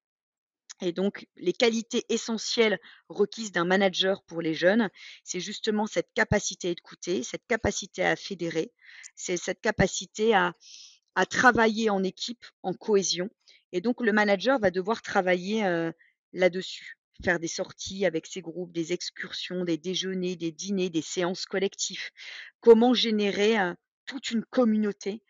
Et 0.82 0.92
donc, 0.92 1.26
les 1.38 1.54
qualités 1.54 2.04
essentielles 2.10 2.80
requises 3.08 3.54
d'un 3.54 3.64
manager 3.64 4.24
pour 4.24 4.42
les 4.42 4.54
jeunes, 4.54 4.90
c'est 5.24 5.40
justement 5.40 5.88
cette 5.88 6.10
capacité 6.14 6.68
à 6.68 6.72
écouter, 6.72 7.24
cette 7.24 7.48
capacité 7.48 8.04
à 8.04 8.18
fédérer, 8.18 8.74
c'est 9.16 9.38
cette 9.38 9.62
capacité 9.62 10.34
à 10.34 10.54
à 11.16 11.26
travailler 11.26 11.90
en 11.90 12.04
équipe, 12.04 12.46
en 12.64 12.74
cohésion 12.74 13.30
et 13.72 13.82
donc 13.82 14.02
le 14.02 14.14
manager 14.14 14.60
va 14.60 14.72
devoir 14.72 15.02
travailler, 15.02 15.64
là-dessus. 16.34 16.98
Faire 17.24 17.40
des 17.40 17.48
sorties 17.48 18.06
avec 18.06 18.26
ses 18.26 18.42
groupes, 18.42 18.74
des 18.74 18.92
excursions, 18.92 19.64
des 19.64 19.78
déjeuners, 19.78 20.36
des 20.36 20.52
dîners, 20.52 20.90
des 20.90 21.02
séances 21.02 21.46
collectives. 21.46 22.10
Comment 22.60 22.94
générer, 22.94 23.56
toute 24.06 24.32
une 24.32 24.44
communauté, 24.44 25.24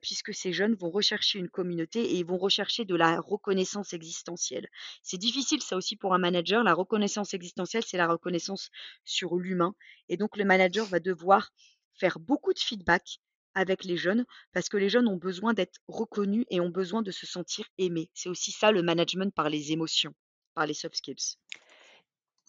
puisque 0.00 0.34
ces 0.34 0.52
jeunes 0.52 0.74
vont 0.74 0.90
rechercher 0.90 1.38
une 1.38 1.48
communauté 1.48 2.00
et 2.00 2.16
ils 2.16 2.24
vont 2.24 2.38
rechercher 2.38 2.84
de 2.84 2.94
la 2.94 3.20
reconnaissance 3.20 3.92
existentielle. 3.92 4.68
C'est 5.02 5.18
difficile 5.18 5.62
ça 5.62 5.76
aussi 5.76 5.94
pour 5.96 6.14
un 6.14 6.18
manager, 6.18 6.64
la 6.64 6.74
reconnaissance 6.74 7.34
existentielle, 7.34 7.84
c'est 7.86 7.98
la 7.98 8.08
reconnaissance 8.08 8.70
sur 9.04 9.36
l'humain 9.36 9.74
et 10.08 10.16
donc 10.16 10.36
le 10.36 10.44
manager 10.44 10.86
va 10.86 11.00
devoir 11.00 11.52
faire 11.92 12.18
beaucoup 12.18 12.52
de 12.52 12.58
feedback 12.58 13.20
avec 13.54 13.84
les 13.84 13.96
jeunes 13.96 14.24
parce 14.52 14.68
que 14.68 14.76
les 14.76 14.88
jeunes 14.88 15.08
ont 15.08 15.16
besoin 15.16 15.54
d'être 15.54 15.80
reconnus 15.88 16.46
et 16.50 16.60
ont 16.60 16.70
besoin 16.70 17.02
de 17.02 17.10
se 17.10 17.26
sentir 17.26 17.66
aimés. 17.78 18.10
C'est 18.14 18.28
aussi 18.28 18.52
ça 18.52 18.72
le 18.72 18.82
management 18.82 19.34
par 19.34 19.48
les 19.50 19.72
émotions, 19.72 20.14
par 20.54 20.66
les 20.66 20.74
soft 20.74 20.96
skills. 20.96 21.36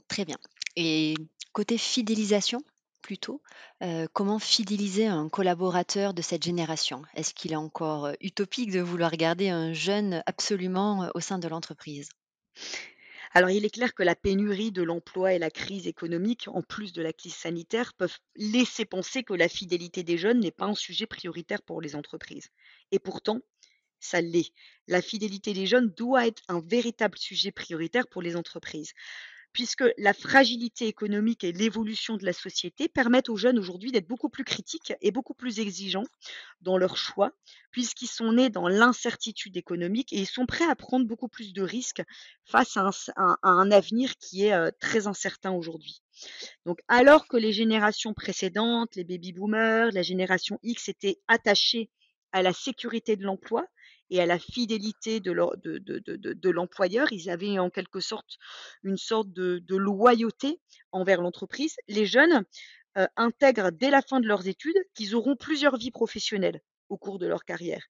Très 0.08 0.26
bien 0.26 0.38
et 0.76 1.14
côté 1.54 1.78
fidélisation 1.78 2.62
plutôt, 3.04 3.42
heu, 3.84 4.08
comment 4.14 4.40
fidéliser 4.40 5.06
un 5.06 5.30
collaborateur 5.30 6.14
de 6.16 6.22
cette 6.24 6.44
génération? 6.44 7.04
Est-ce 7.14 7.34
qu'il 7.36 7.52
est 7.54 7.56
encore, 7.56 8.08
heu, 8.08 8.16
utopique 8.20 8.72
de 8.72 8.80
vouloir 8.82 9.12
garder 9.12 9.50
un 9.50 9.74
jeune 9.74 10.24
absolument, 10.26 11.04
heu, 11.06 11.12
au 11.14 11.20
sein 11.20 11.38
de 11.40 11.48
l'entreprise? 11.48 12.10
Alors 13.36 13.50
il 13.50 13.66
est 13.66 13.70
clair 13.70 13.94
que 13.94 14.02
la 14.02 14.16
pénurie 14.16 14.72
de 14.72 14.82
l'emploi 14.82 15.34
et 15.34 15.40
la 15.40 15.52
crise 15.52 15.88
économique, 15.88 16.48
en 16.48 16.62
plus 16.62 16.94
de 16.94 17.02
la 17.02 17.12
crise 17.12 17.36
sanitaire, 17.36 17.94
peuvent 17.94 18.18
laisser 18.38 18.86
penser 18.86 19.24
que 19.24 19.34
la 19.34 19.50
fidélité 19.50 20.04
des 20.04 20.18
jeunes 20.18 20.40
n'est 20.40 20.52
pas 20.52 20.68
un 20.68 20.74
sujet 20.74 21.06
prioritaire 21.06 21.62
pour 21.62 21.82
les 21.82 21.98
entreprises. 21.98 22.48
Et 22.92 22.98
pourtant, 22.98 23.42
ça 24.00 24.22
l'est. 24.22 24.54
La 24.88 25.02
fidélité 25.02 25.52
des 25.52 25.66
jeunes 25.66 25.90
doit 25.98 26.26
être 26.26 26.44
un 26.48 26.62
véritable 26.62 27.18
sujet 27.18 27.52
prioritaire 27.52 28.08
pour 28.08 28.22
les 28.22 28.38
entreprises. 28.38 28.94
Puisque 29.56 29.86
la 29.98 30.14
fragilité 30.14 30.86
économique 30.86 31.46
et 31.46 31.54
l'évolution 31.54 32.18
de 32.18 32.26
la 32.26 32.34
société 32.34 32.90
permettent 32.90 33.30
aux 33.30 33.38
jeunes 33.38 33.58
aujourd'hui 33.58 33.94
d'être 33.94 34.06
beaucoup 34.06 34.28
plus 34.28 34.44
critiques 34.44 34.92
et 35.02 35.12
beaucoup 35.12 35.34
plus 35.34 35.62
exigeants 35.62 36.04
dans 36.60 36.78
leurs 36.78 36.98
choix, 36.98 37.32
puisqu'ils 37.72 38.10
sont 38.10 38.34
nés 38.34 38.50
dans 38.50 38.68
l'incertitude 38.68 39.56
économique 39.56 40.12
et 40.12 40.18
ils 40.18 40.28
sont 40.28 40.46
prêts 40.46 40.70
à 40.70 40.76
prendre 40.76 41.08
beaucoup 41.08 41.30
plus 41.30 41.54
de 41.54 41.62
risques 41.62 42.04
face 42.44 42.76
à 42.76 43.38
un, 43.44 43.72
avenir 43.72 44.18
qui 44.18 44.44
est 44.44 44.54
euh, 44.54 44.72
très 44.82 45.08
incertain 45.08 45.52
aujourd'hui. 45.52 46.02
Donc, 46.66 46.82
alors 46.90 47.26
que 47.30 47.38
les 47.38 47.54
générations 47.54 48.14
précédentes, 48.14 48.98
les 48.98 49.06
baby 49.06 49.32
boomers, 49.32 49.90
la 49.94 50.02
génération 50.02 50.60
X 50.64 50.90
étaient 50.90 51.22
attachés 51.30 51.90
à 52.34 52.42
la 52.42 52.52
sécurité 52.52 53.16
de 53.16 53.24
l'emploi 53.24 53.66
et 54.10 54.22
à 54.22 54.26
la 54.26 54.40
fidélité 54.40 55.20
de 55.20 56.50
l'employeur. 56.50 57.12
Ils 57.12 57.30
avaient 57.30 57.60
en 57.60 57.70
quelque 57.70 58.00
sorte 58.00 58.38
une 58.84 58.98
sorte 58.98 59.32
de, 59.32 59.64
loyauté 59.76 60.60
envers 60.92 61.22
l'entreprise. 61.22 61.76
Les 61.88 62.06
jeunes 62.06 62.44
euh, 62.98 63.08
intègrent 63.16 63.72
dès 63.72 63.90
la 63.90 64.02
fin 64.02 64.20
de 64.20 64.28
leurs 64.28 64.48
études 64.48 64.78
qu'ils 64.94 65.16
auront 65.16 65.36
plusieurs 65.36 65.78
vies 65.78 65.92
professionnelles 65.92 66.62
au 66.90 66.98
cours 66.98 67.20
de 67.20 67.28
leur 67.28 67.44
carrière. 67.44 67.84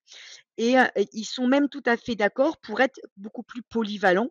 Et 0.58 0.80
euh, 0.80 0.86
ils 1.13 1.25
sont 1.25 1.47
même 1.47 1.69
tout 1.69 1.84
à 1.86 1.97
fait 1.97 2.15
d'accord 2.15 2.58
pour 2.58 2.82
être 2.82 2.99
beaucoup 3.17 3.43
plus 3.43 3.62
polyvalents 3.62 4.30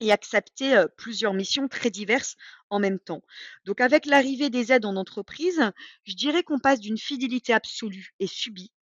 et 0.00 0.10
accepter 0.10 0.76
euh, 0.76 0.86
plusieurs 0.96 1.34
missions 1.34 1.68
très 1.68 1.90
diverses 1.90 2.36
en 2.70 2.80
même 2.80 2.98
temps. 2.98 3.22
Donc 3.64 3.80
avec 3.80 4.06
l'arrivée 4.06 4.50
des 4.50 4.72
aides 4.72 4.86
en 4.86 4.96
entreprise, 4.96 5.62
je 6.04 6.14
dirais 6.14 6.42
qu'on 6.42 6.58
passe 6.58 6.80
d'une 6.80 6.98
fidélité 6.98 7.52
absolue 7.52 8.14
et 8.18 8.26
subie 8.26 8.72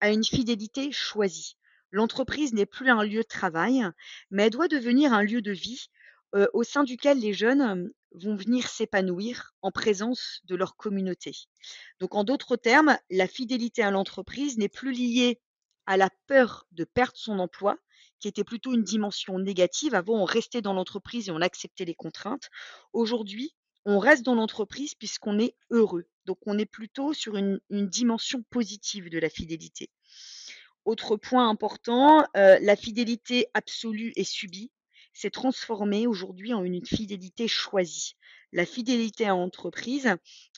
à 0.00 0.10
une 0.10 0.24
fidélité 0.24 0.90
choisie. 0.92 1.56
L'entreprise 1.92 2.52
n'est 2.52 2.66
plus 2.66 2.90
un 2.90 3.04
lieu 3.04 3.22
de 3.22 3.28
travail, 3.28 3.84
mais 4.30 4.44
elle 4.44 4.50
doit 4.50 4.68
devenir 4.68 5.12
un 5.12 5.22
lieu 5.22 5.42
de 5.42 5.52
vie 5.52 5.88
euh, 6.34 6.46
au 6.54 6.62
sein 6.62 6.84
duquel 6.84 7.18
les 7.18 7.34
jeunes 7.34 7.92
vont 8.14 8.34
venir 8.34 8.66
s'épanouir 8.68 9.54
en 9.62 9.70
présence 9.70 10.40
de 10.44 10.56
leur 10.56 10.76
communauté. 10.76 11.32
Donc 12.00 12.14
en 12.14 12.24
d'autres 12.24 12.56
termes, 12.56 12.96
la 13.10 13.26
fidélité 13.26 13.82
à 13.82 13.90
l'entreprise 13.90 14.58
n'est 14.58 14.68
plus 14.68 14.92
liée 14.92 15.40
à 15.86 15.96
la 15.96 16.10
peur 16.26 16.66
de 16.72 16.84
perdre 16.84 17.16
son 17.16 17.38
emploi, 17.38 17.76
qui 18.20 18.28
était 18.28 18.44
plutôt 18.44 18.72
une 18.72 18.84
dimension 18.84 19.38
négative. 19.38 19.94
Avant, 19.94 20.14
on 20.14 20.24
restait 20.24 20.62
dans 20.62 20.74
l'entreprise 20.74 21.28
et 21.28 21.32
on 21.32 21.40
acceptait 21.40 21.84
les 21.84 21.94
contraintes. 21.94 22.48
Aujourd'hui, 22.92 23.54
on 23.84 23.98
reste 23.98 24.24
dans 24.24 24.34
l'entreprise 24.34 24.94
puisqu'on 24.94 25.38
est 25.38 25.56
heureux. 25.70 26.06
Donc 26.24 26.38
on 26.46 26.56
est 26.58 26.66
plutôt 26.66 27.12
sur 27.12 27.36
une, 27.36 27.60
dimension 27.70 28.42
positive 28.50 29.10
de 29.10 29.18
la 29.18 29.28
fidélité. 29.28 29.90
Autre 30.84 31.16
point 31.16 31.48
important, 31.48 32.24
euh, 32.36 32.58
la 32.60 32.76
fidélité 32.76 33.46
absolue 33.54 34.12
et 34.16 34.24
subie 34.24 34.72
s'est 35.12 35.30
transformée 35.30 36.06
aujourd'hui 36.06 36.54
en 36.54 36.64
une 36.64 36.84
fidélité 36.84 37.46
choisie. 37.46 38.16
La 38.52 38.66
fidélité 38.66 39.26
à 39.26 39.30
l'entreprise 39.30 40.08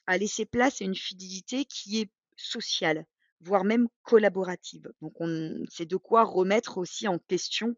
a 0.07 0.19
laissé 0.19 0.47
place 0.47 0.81
à 0.81 0.85
une 0.85 0.95
fidélité 0.95 1.65
qui 1.65 2.01
est 2.01 2.11
sociale, 2.37 3.05
voire 3.41 3.65
même 3.65 3.89
collaborative. 4.03 4.91
Donc 5.03 5.15
c'est 5.71 5.87
de 5.87 5.97
quoi 5.97 6.25
remettre 6.25 6.79
aussi 6.79 7.07
en 7.07 7.19
question 7.19 7.77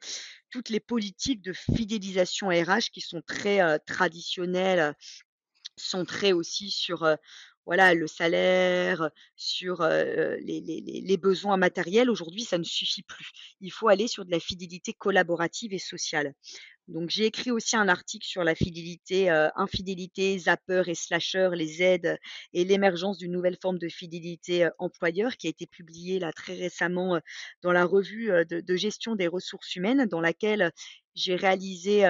toutes 0.50 0.68
les 0.68 0.80
politiques 0.80 1.42
de 1.42 1.52
fidélisation 1.52 2.48
RH 2.48 2.90
qui 2.92 3.00
sont 3.00 3.22
très 3.22 3.60
euh, 3.60 3.78
traditionnelles 3.86 4.94
centré 5.76 6.32
aussi 6.32 6.70
sur 6.70 7.04
voilà, 7.66 7.94
le 7.94 8.06
salaire, 8.06 9.10
sur 9.36 9.82
les, 9.86 11.16
besoins 11.16 11.56
matériels. 11.56 12.10
Aujourd'hui, 12.10 12.44
ça 12.44 12.58
ne 12.58 12.64
suffit 12.64 13.02
plus. 13.02 13.30
Il 13.60 13.72
faut 13.72 13.88
aller 13.88 14.08
sur 14.08 14.24
de 14.24 14.30
la 14.30 14.40
fidélité 14.40 14.92
collaborative 14.92 15.72
et 15.72 15.78
sociale. 15.78 16.32
Donc 16.88 17.10
j'ai 17.10 17.24
écrit 17.24 17.50
aussi 17.50 17.76
un 17.76 17.88
article 17.88 18.26
sur 18.26 18.44
la 18.44 18.54
fidélité, 18.54 19.28
infidélité, 19.56 20.38
zapper 20.38 20.84
et 20.86 20.94
slasher, 20.94 21.50
les 21.54 21.82
aides 21.82 22.16
et 22.52 22.64
l'émergence 22.64 23.18
d'une 23.18 23.32
nouvelle 23.32 23.58
forme 23.60 23.78
de 23.78 23.88
fidélité 23.88 24.68
employeur 24.78 25.36
qui 25.36 25.48
a 25.48 25.50
été 25.50 25.66
publié 25.66 26.20
là 26.20 26.32
très 26.32 26.54
récemment 26.54 27.18
dans 27.62 27.72
la 27.72 27.84
revue 27.84 28.30
de, 28.48 28.76
gestion 28.76 29.16
des 29.16 29.26
ressources 29.26 29.74
humaines, 29.74 30.06
dans 30.06 30.20
laquelle 30.20 30.70
j'ai 31.16 31.34
réalisé 31.34 32.04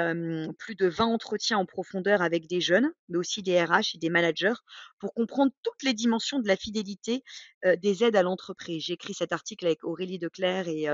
plus 0.58 0.74
de 0.74 0.88
20 0.88 1.06
entretiens 1.06 1.58
en 1.58 1.64
profondeur 1.64 2.20
avec 2.22 2.48
des 2.48 2.60
jeunes, 2.60 2.92
mais 3.08 3.16
aussi 3.16 3.42
des 3.42 3.62
RH 3.62 3.94
et 3.94 3.98
des 3.98 4.10
managers, 4.10 4.54
pour 4.98 5.14
comprendre 5.14 5.52
toutes 5.62 5.82
les 5.84 5.94
dimensions 5.94 6.40
de 6.40 6.48
la 6.48 6.56
fidélité 6.56 7.22
des 7.64 8.04
aides 8.04 8.16
à 8.16 8.24
l'entreprise. 8.24 8.82
J'ai 8.82 8.94
écrit 8.94 9.14
cet 9.14 9.32
article 9.32 9.66
avec 9.66 9.84
Aurélie 9.84 10.18
Leclerc 10.18 10.66
et 10.68 10.88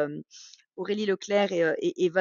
Aurélie 0.77 1.07
Leclerc 1.07 1.53
et, 1.53 2.13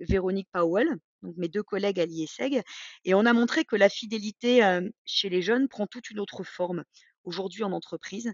Véronique 0.00 0.48
Powell, 0.52 0.88
donc 1.22 1.36
mes 1.36 1.48
deux 1.48 1.62
collègues 1.62 2.00
à 2.00 2.06
l'IESEG, 2.06 2.62
et 3.04 3.14
on 3.14 3.24
a 3.24 3.32
montré 3.32 3.64
que 3.64 3.76
la 3.76 3.88
fidélité 3.88 4.80
chez 5.04 5.28
les 5.28 5.42
jeunes 5.42 5.68
prend 5.68 5.86
toute 5.86 6.10
une 6.10 6.18
autre 6.18 6.42
forme. 6.42 6.82
Aujourd'hui 7.22 7.62
en 7.62 7.70
entreprise, 7.70 8.32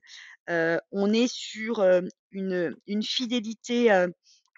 on 0.49 1.13
est 1.13 1.31
sur 1.31 1.85
une, 2.31 2.75
une 2.87 3.03
fidélité 3.03 4.07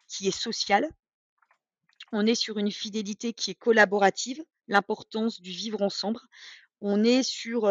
qui 0.06 0.28
est 0.28 0.38
sociale, 0.38 0.88
on 2.12 2.26
est 2.26 2.34
sur 2.34 2.58
une 2.58 2.70
fidélité 2.70 3.32
qui 3.32 3.50
est 3.50 3.54
collaborative, 3.54 4.42
l'importance 4.68 5.40
du 5.40 5.50
vivre 5.50 5.82
ensemble. 5.82 6.20
On 6.80 7.02
est 7.04 7.22
sur, 7.22 7.70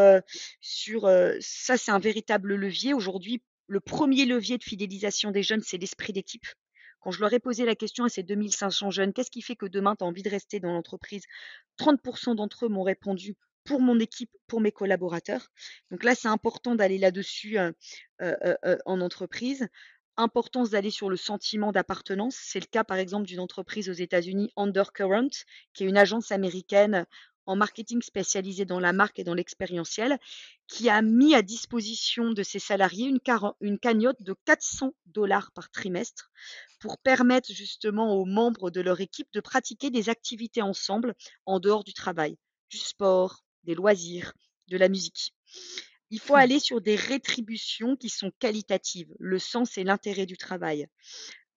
sur 0.60 1.10
ça, 1.40 1.78
c'est 1.78 1.92
un 1.92 2.00
véritable 2.00 2.56
levier. 2.56 2.94
Aujourd'hui, 2.94 3.42
le 3.68 3.80
premier 3.80 4.26
levier 4.26 4.58
de 4.58 4.64
fidélisation 4.64 5.32
des 5.32 5.44
jeunes, 5.44 5.62
c'est 5.62 5.78
l'esprit 5.78 6.14
d'équipe. 6.14 6.46
Quand 7.00 7.12
je 7.12 7.20
leur 7.22 7.32
ai 7.32 7.40
posé 7.40 7.64
la 7.66 7.76
question 7.76 8.04
à 8.04 8.10
ces 8.10 8.24
2500 8.24 8.92
jeunes, 8.92 9.14
qu'est-ce 9.14 9.32
qui 9.32 9.42
fait 9.42 9.56
que 9.56 9.66
demain, 9.66 9.96
tu 9.96 10.04
as 10.04 10.08
envie 10.08 10.24
de 10.24 10.30
rester 10.30 10.60
dans 10.60 10.74
l'entreprise? 10.74 11.24
30% 11.80 12.36
d'entre 12.36 12.66
eux 12.66 12.70
m'ont 12.70 12.84
répondu 12.84 13.36
pour 13.64 13.82
mon 13.82 14.00
équipe, 14.00 14.32
pour 14.48 14.62
mes 14.62 14.72
collaborateurs. 14.72 15.48
Donc 15.92 16.04
là, 16.04 16.16
c'est 16.16 16.28
important 16.28 16.76
d'aller 16.76 16.98
là-dessus 16.98 17.58
en 18.20 19.02
entreprise 19.02 19.68
importance 20.18 20.72
d'aller 20.72 20.92
sur 20.92 21.10
le 21.10 21.18
sentiment 21.18 21.72
d'appartenance. 21.72 22.36
C'est 22.36 22.60
le 22.60 22.66
cas, 22.66 22.84
par 22.84 22.98
exemple, 22.98 23.28
d'une 23.28 23.40
entreprise 23.40 23.90
aux 23.90 23.94
États-Unis, 23.94 24.52
Undercurrent, 24.58 25.30
qui 25.74 25.84
est 25.84 25.88
une 25.88 25.98
agence 25.98 26.32
américaine 26.32 27.06
en 27.46 27.56
marketing 27.56 28.02
spécialisée 28.02 28.66
dans 28.66 28.80
la 28.80 28.92
marque 28.92 29.20
et 29.20 29.24
dans 29.24 29.34
l'expérientiel, 29.34 30.20
qui 30.68 30.90
a 30.90 31.02
mis 31.02 31.34
à 31.34 31.42
disposition 31.42 32.32
de 32.32 32.44
ses 32.44 32.60
salariés 32.60 33.08
une, 33.08 33.22
une 33.62 33.80
cagnotte 33.80 34.22
de 34.22 34.36
400 34.46 34.94
dollars 35.06 35.52
par 35.54 35.72
trimestre 35.72 36.30
pour 36.80 36.98
permettre 36.98 37.52
justement 37.54 38.16
aux 38.16 38.26
membres 38.26 38.70
de 38.70 38.82
leur 38.82 39.00
équipe 39.00 39.32
de 39.34 39.40
pratiquer 39.40 39.90
des 39.90 40.10
activités 40.10 40.62
ensemble 40.62 41.16
en 41.46 41.60
dehors 41.60 41.86
du 41.86 41.94
travail, 41.94 42.38
du 42.70 42.78
sport, 42.78 43.44
des 43.64 43.76
loisirs, 43.76 44.34
de 44.68 44.78
la 44.78 44.90
musique. 44.90 45.34
Il 46.10 46.20
faut 46.20 46.36
aller 46.36 46.60
sur 46.60 46.82
des 46.82 46.96
rétributions 46.96 47.96
qui 47.96 48.10
sont 48.10 48.32
qualitatives, 48.40 49.14
le 49.20 49.40
sens 49.40 49.78
et 49.78 49.84
l'intérêt 49.84 50.26
du 50.26 50.38
travail. 50.38 50.88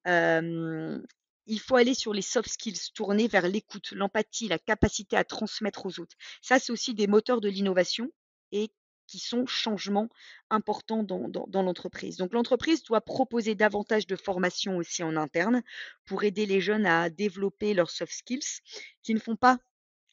il 0.07 1.61
faut 1.61 1.77
aller 1.77 1.95
sur 1.95 2.13
les 2.13 2.23
soft 2.23 2.49
skills, 2.49 2.93
tourner 2.95 3.29
vers 3.29 3.49
l'écoute, 3.49 3.93
l'empathie, 3.93 4.49
la 4.49 4.59
capacité 4.59 5.17
à 5.17 5.25
transmettre 5.25 5.87
aux 5.87 6.01
autres. 6.01 6.17
Ça, 6.43 6.59
c'est 6.59 6.73
aussi 6.73 6.95
des 6.95 7.07
moteurs 7.07 7.41
de 7.41 7.49
l'innovation 7.49 8.11
et 8.53 8.71
qui 9.11 9.19
sont 9.19 9.45
changements 9.45 10.09
importants 10.51 11.03
dans, 11.03 11.29
dans 11.29 11.63
l'entreprise. 11.63 12.17
Donc 12.17 12.33
l'entreprise 12.33 12.85
doit 12.85 13.01
proposer 13.01 13.57
davantage 13.57 14.07
de 14.07 14.15
formations 14.15 14.77
aussi 14.77 15.03
en 15.03 15.17
interne 15.17 15.63
pour 16.05 16.23
aider 16.23 16.47
les 16.47 16.61
jeunes 16.61 16.87
à 16.87 17.11
développer 17.11 17.75
leurs 17.75 17.91
soft 17.91 18.13
skills 18.13 18.61
qui 19.03 19.13
ne 19.15 19.19
font 19.19 19.35
pas 19.35 19.59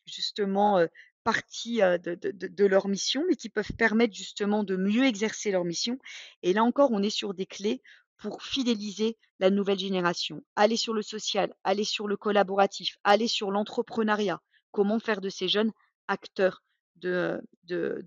justement 0.07 0.79
partie 1.27 1.79
de, 1.81 2.65
leur 2.65 2.87
mission, 2.87 3.21
mais 3.27 3.35
qui 3.35 3.49
peuvent 3.49 3.73
permettre 3.73 4.15
justement 4.15 4.63
de 4.63 4.77
mieux 4.77 5.03
exercer 5.03 5.51
leur 5.51 5.65
mission. 5.65 5.99
Et 6.41 6.53
là 6.53 6.63
encore, 6.63 6.91
on 6.93 7.03
est 7.03 7.09
sur 7.09 7.33
des 7.33 7.45
clés 7.45 7.81
pour 8.15 8.41
fidéliser 8.41 9.17
la 9.39 9.49
nouvelle 9.49 9.77
génération. 9.77 10.41
Aller 10.55 10.77
sur 10.77 10.93
le 10.93 11.01
social, 11.01 11.53
aller 11.65 11.83
sur 11.83 12.07
le 12.07 12.15
collaboratif, 12.15 12.97
aller 13.03 13.27
sur 13.27 13.51
l'entrepreneuriat. 13.51 14.41
Comment 14.71 14.99
faire 14.99 15.19
de 15.19 15.27
ces 15.27 15.49
jeunes 15.49 15.73
acteurs 16.07 16.63
de, 16.95 17.41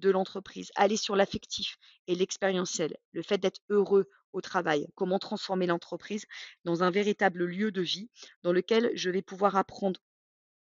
l'entreprise, 0.02 0.70
aller 0.74 0.96
sur 0.96 1.14
l'affectif 1.14 1.76
et 2.06 2.14
l'expérientiel, 2.14 2.96
le 3.12 3.20
fait 3.20 3.36
d'être 3.36 3.60
heureux 3.68 4.08
au 4.32 4.40
travail, 4.40 4.86
comment 4.94 5.18
transformer 5.18 5.66
l'entreprise 5.66 6.24
dans 6.64 6.82
un 6.82 6.90
véritable 6.90 7.44
lieu 7.44 7.70
de 7.70 7.82
vie 7.82 8.08
dans 8.44 8.52
lequel 8.52 8.90
je 8.94 9.10
vais 9.10 9.20
pouvoir 9.20 9.56
apprendre 9.56 10.00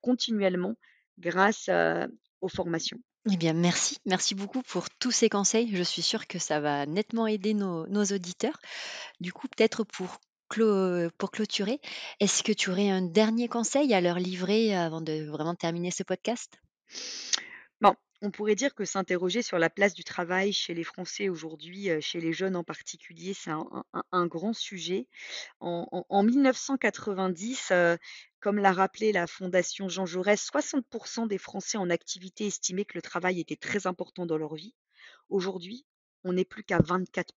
continuellement 0.01 0.75
grâce 1.17 1.67
aux 2.43 2.49
formations. 2.49 2.97
Eh 3.31 3.37
bien, 3.37 3.53
merci. 3.53 3.97
Merci 4.05 4.35
beaucoup 4.35 4.61
pour 4.63 4.89
tous 4.99 5.11
ces 5.11 5.29
conseils. 5.29 5.73
Je 5.73 5.81
suis 5.81 6.01
sûre 6.01 6.27
que 6.27 6.39
ça 6.39 6.59
va 6.59 6.85
nettement 6.85 7.25
aider 7.25 7.53
nos, 7.53 7.85
auditeurs. 7.87 8.59
Du 9.21 9.31
coup, 9.31 9.47
peut-être 9.47 9.85
pour, 9.85 10.17
pour 11.17 11.31
clôturer, 11.31 11.79
est-ce 12.19 12.43
que 12.43 12.51
tu 12.51 12.69
aurais 12.69 12.89
un 12.89 13.01
dernier 13.01 13.47
conseil 13.47 13.93
à 13.93 14.01
leur 14.01 14.19
livrer 14.19 14.75
avant 14.75 15.01
de 15.01 15.25
vraiment 15.29 15.55
terminer 15.55 15.89
ce 15.89 16.03
podcast? 16.03 16.51
Bon, 17.79 17.95
On 18.25 18.31
pourrait 18.31 18.55
dire 18.55 18.73
que 18.73 18.85
s'interroger 18.85 19.41
sur 19.41 19.59
la 19.59 19.69
place 19.69 19.93
du 19.93 20.05
travail 20.05 20.53
chez 20.53 20.73
les 20.73 20.85
Français 20.85 21.27
aujourd'hui, 21.27 21.89
chez 21.99 22.21
les 22.21 22.31
jeunes 22.31 22.55
en 22.55 22.63
particulier, 22.63 23.33
c'est 23.33 23.51
un 23.51 24.27
grand 24.27 24.53
sujet. 24.53 25.09
En 25.59 25.89
en 25.91 26.05
en 26.07 26.23
1990, 26.23 27.71
heu, 27.73 27.97
comme 28.39 28.59
l'a 28.59 28.71
rappelé 28.71 29.11
la 29.11 29.27
fondation 29.27 29.89
Jean 29.89 30.05
Jaurès, 30.05 30.41
60% 30.41 31.27
des 31.27 31.37
Français 31.37 31.77
en 31.77 31.89
activité 31.89 32.47
estimaient 32.47 32.85
que 32.85 32.97
le 32.97 33.01
travail 33.01 33.41
était 33.41 33.57
très 33.57 33.87
important 33.87 34.25
dans 34.25 34.37
leur 34.37 34.55
vie. 34.55 34.73
Aujourd'hui, 35.27 35.85
on 36.23 36.31
n'est 36.31 36.45
plus 36.45 36.63
qu'à 36.63 36.79
24 36.79 37.33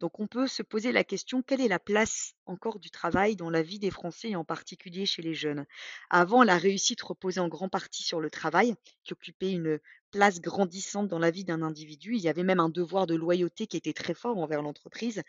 donc 0.00 0.20
on 0.20 0.26
peut 0.26 0.46
se 0.46 0.62
poser 0.62 0.92
la 0.92 1.04
question, 1.04 1.42
quelle 1.42 1.60
est 1.60 1.68
la 1.68 1.78
place 1.78 2.34
encore 2.46 2.78
du 2.78 2.90
travail 2.90 3.36
dans 3.36 3.50
la 3.50 3.62
vie 3.62 3.78
des 3.78 3.90
Français 3.90 4.30
et 4.30 4.36
en 4.36 4.44
particulier 4.44 5.06
chez 5.06 5.22
les 5.22 5.34
jeunes? 5.34 5.66
Avant, 6.08 6.42
la 6.42 6.58
réussite 6.58 7.02
reposait 7.02 7.40
en 7.40 7.48
grande 7.48 7.70
partie 7.70 8.02
sur 8.02 8.20
le 8.20 8.30
travail, 8.30 8.74
qui 9.04 9.12
occupait 9.12 9.52
une 9.52 9.80
place 10.10 10.40
grandissante 10.40 11.08
dans 11.08 11.18
la 11.18 11.30
vie 11.30 11.44
d'un 11.44 11.62
individu. 11.62 12.14
Il 12.16 12.20
y 12.20 12.28
avait 12.28 12.42
même 12.42 12.60
un 12.60 12.68
devoir 12.68 13.06
de 13.06 13.14
loyauté 13.14 13.66
qui 13.66 13.76
était 13.76 13.92
très 13.92 14.14
fort 14.14 14.38
envers 14.38 14.62
l'entreprise, 14.62 15.22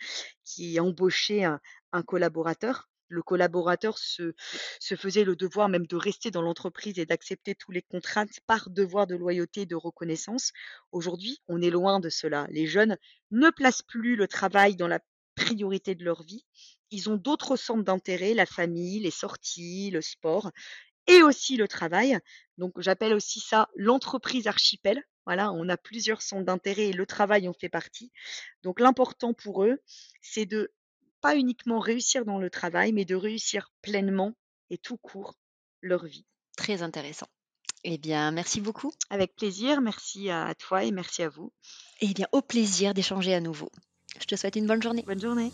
qui 0.44 0.80
embauchait 0.80 1.44
un, 1.44 1.60
collaborateur. 2.04 2.90
Le 3.12 3.22
collaborateur 3.22 3.98
se, 3.98 4.34
faisait 4.80 5.26
le 5.26 5.36
devoir 5.36 5.68
même 5.68 5.86
de 5.86 5.98
rester 5.98 6.32
dans 6.32 6.42
l'entreprise 6.42 6.98
et 6.98 7.06
d'accepter 7.06 7.56
tous 7.56 7.72
les 7.72 7.82
contraintes 7.82 8.40
par 8.48 8.70
devoir 8.70 9.06
de 9.06 9.16
loyauté 9.16 9.62
et 9.62 9.66
de 9.66 9.76
reconnaissance. 9.76 10.54
Aujourd'hui, 10.94 11.42
on 11.50 11.62
est 11.62 11.70
loin 11.70 12.00
de 12.00 12.10
cela. 12.10 12.48
Les 12.52 12.68
jeunes 12.68 12.98
ne 13.32 13.50
placent 13.50 13.82
plus 13.82 14.16
le 14.16 14.30
travail 14.30 14.78
dans 14.78 14.88
la 14.88 15.02
priorité 15.36 15.94
de 15.94 16.06
leur 16.06 16.24
vie. 16.24 16.46
Ils 16.90 17.10
ont 17.10 17.18
d'autres 17.18 17.58
centres 17.58 17.84
d'intérêt, 17.84 18.34
la 18.34 18.46
famille, 18.46 19.02
les 19.02 19.12
sorties, 19.12 19.92
le 19.92 20.02
sport 20.02 20.50
et 21.08 21.22
aussi 21.22 21.58
le 21.58 21.68
travail. 21.68 22.18
Donc 22.58 22.80
j'appelle 22.80 23.14
aussi 23.14 23.42
ça 23.42 23.68
l'entreprise 23.76 24.48
archipel. 24.48 25.04
Voilà, 25.26 25.52
on 25.52 25.68
a 25.68 25.78
plusieurs 25.78 26.22
centres 26.22 26.46
d'intérêt 26.46 26.88
et 26.88 26.94
le 26.94 27.06
travail 27.06 27.48
en 27.50 27.54
fait 27.54 27.70
partie. 27.70 28.12
Donc 28.64 28.80
l'important 28.80 29.34
pour 29.34 29.66
eux, 29.66 29.80
c'est 30.22 30.46
de 30.46 30.72
pas 31.22 31.36
uniquement 31.36 31.80
réussir 31.80 32.26
dans 32.26 32.40
le 32.40 32.50
travail, 32.50 32.92
mais 32.94 33.06
de 33.06 33.16
réussir 33.16 33.72
pleinement 33.82 34.34
et 34.70 34.78
tout 34.78 34.98
court 34.98 35.36
leur 35.82 36.06
vie. 36.06 36.26
Très 36.58 36.82
intéressant. 36.82 37.28
Eh 37.84 37.98
bien, 37.98 38.32
merci 38.32 38.62
beaucoup. 38.62 38.92
Avec 39.10 39.36
plaisir, 39.36 39.82
merci 39.82 40.30
à 40.30 40.54
toi 40.56 40.84
et 40.84 40.92
merci 40.92 41.24
à 41.24 41.30
vous. 41.30 41.52
Eh 42.02 42.14
bien, 42.14 42.28
au 42.32 42.42
plaisir 42.42 42.94
d'échanger 42.94 43.34
à 43.34 43.40
nouveau. 43.40 43.72
Je 44.20 44.26
te 44.26 44.36
souhaite 44.36 44.56
une 44.56 44.68
bonne 44.68 44.84
journée. 44.84 45.04
Bonne 45.08 45.22
journée. 45.22 45.52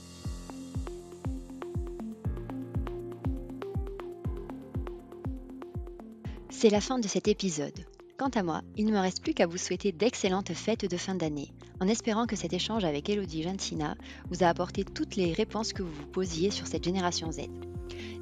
C'est 6.50 6.70
la 6.70 6.82
fin 6.82 7.00
de 7.00 7.08
cet 7.08 7.28
épisode. 7.28 7.86
Quant 8.18 8.30
à 8.30 8.42
moi, 8.42 8.64
il 8.76 8.86
ne 8.88 8.92
me 8.92 9.00
reste 9.00 9.22
plus 9.22 9.36
qu'à 9.36 9.46
vous 9.46 9.60
souhaiter 9.60 9.92
d'excellentes 9.92 10.54
fêtes 10.54 10.90
de 10.90 10.98
fin 10.98 11.14
d'année, 11.14 11.54
en 11.80 11.88
espérant 11.88 12.26
que 12.26 12.36
cet 12.36 12.54
échange 12.54 12.86
avec 12.86 13.10
Elodie 13.10 13.44
Gensina 13.44 13.96
vous 14.30 14.44
a 14.44 14.48
apporté 14.48 14.84
toutes 14.84 15.16
les 15.16 15.34
réponses 15.34 15.74
que 15.74 15.84
vous 15.84 15.94
vous 15.94 16.08
posiez 16.08 16.52
sur 16.52 16.68
cette 16.68 16.84
génération 16.84 17.32
Z. 17.32 17.42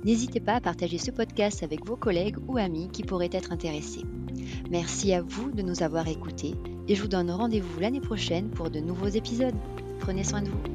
N'hésitez 0.03 0.39
pas 0.39 0.55
à 0.55 0.61
partager 0.61 0.97
ce 0.97 1.11
podcast 1.11 1.63
avec 1.63 1.85
vos 1.85 1.95
collègues 1.95 2.37
ou 2.47 2.57
amis 2.57 2.89
qui 2.91 3.03
pourraient 3.03 3.29
être 3.31 3.51
intéressés. 3.51 4.03
Merci 4.69 5.13
à 5.13 5.21
vous 5.21 5.51
de 5.51 5.61
nous 5.61 5.83
avoir 5.83 6.07
écoutés 6.07 6.55
et 6.87 6.95
je 6.95 7.01
vous 7.01 7.07
donne 7.07 7.31
rendez-vous 7.31 7.79
l'année 7.79 8.01
prochaine 8.01 8.49
pour 8.49 8.69
de 8.69 8.79
nouveaux 8.79 9.07
épisodes. 9.07 9.55
Prenez 9.99 10.23
soin 10.23 10.41
de 10.41 10.49
vous. 10.49 10.74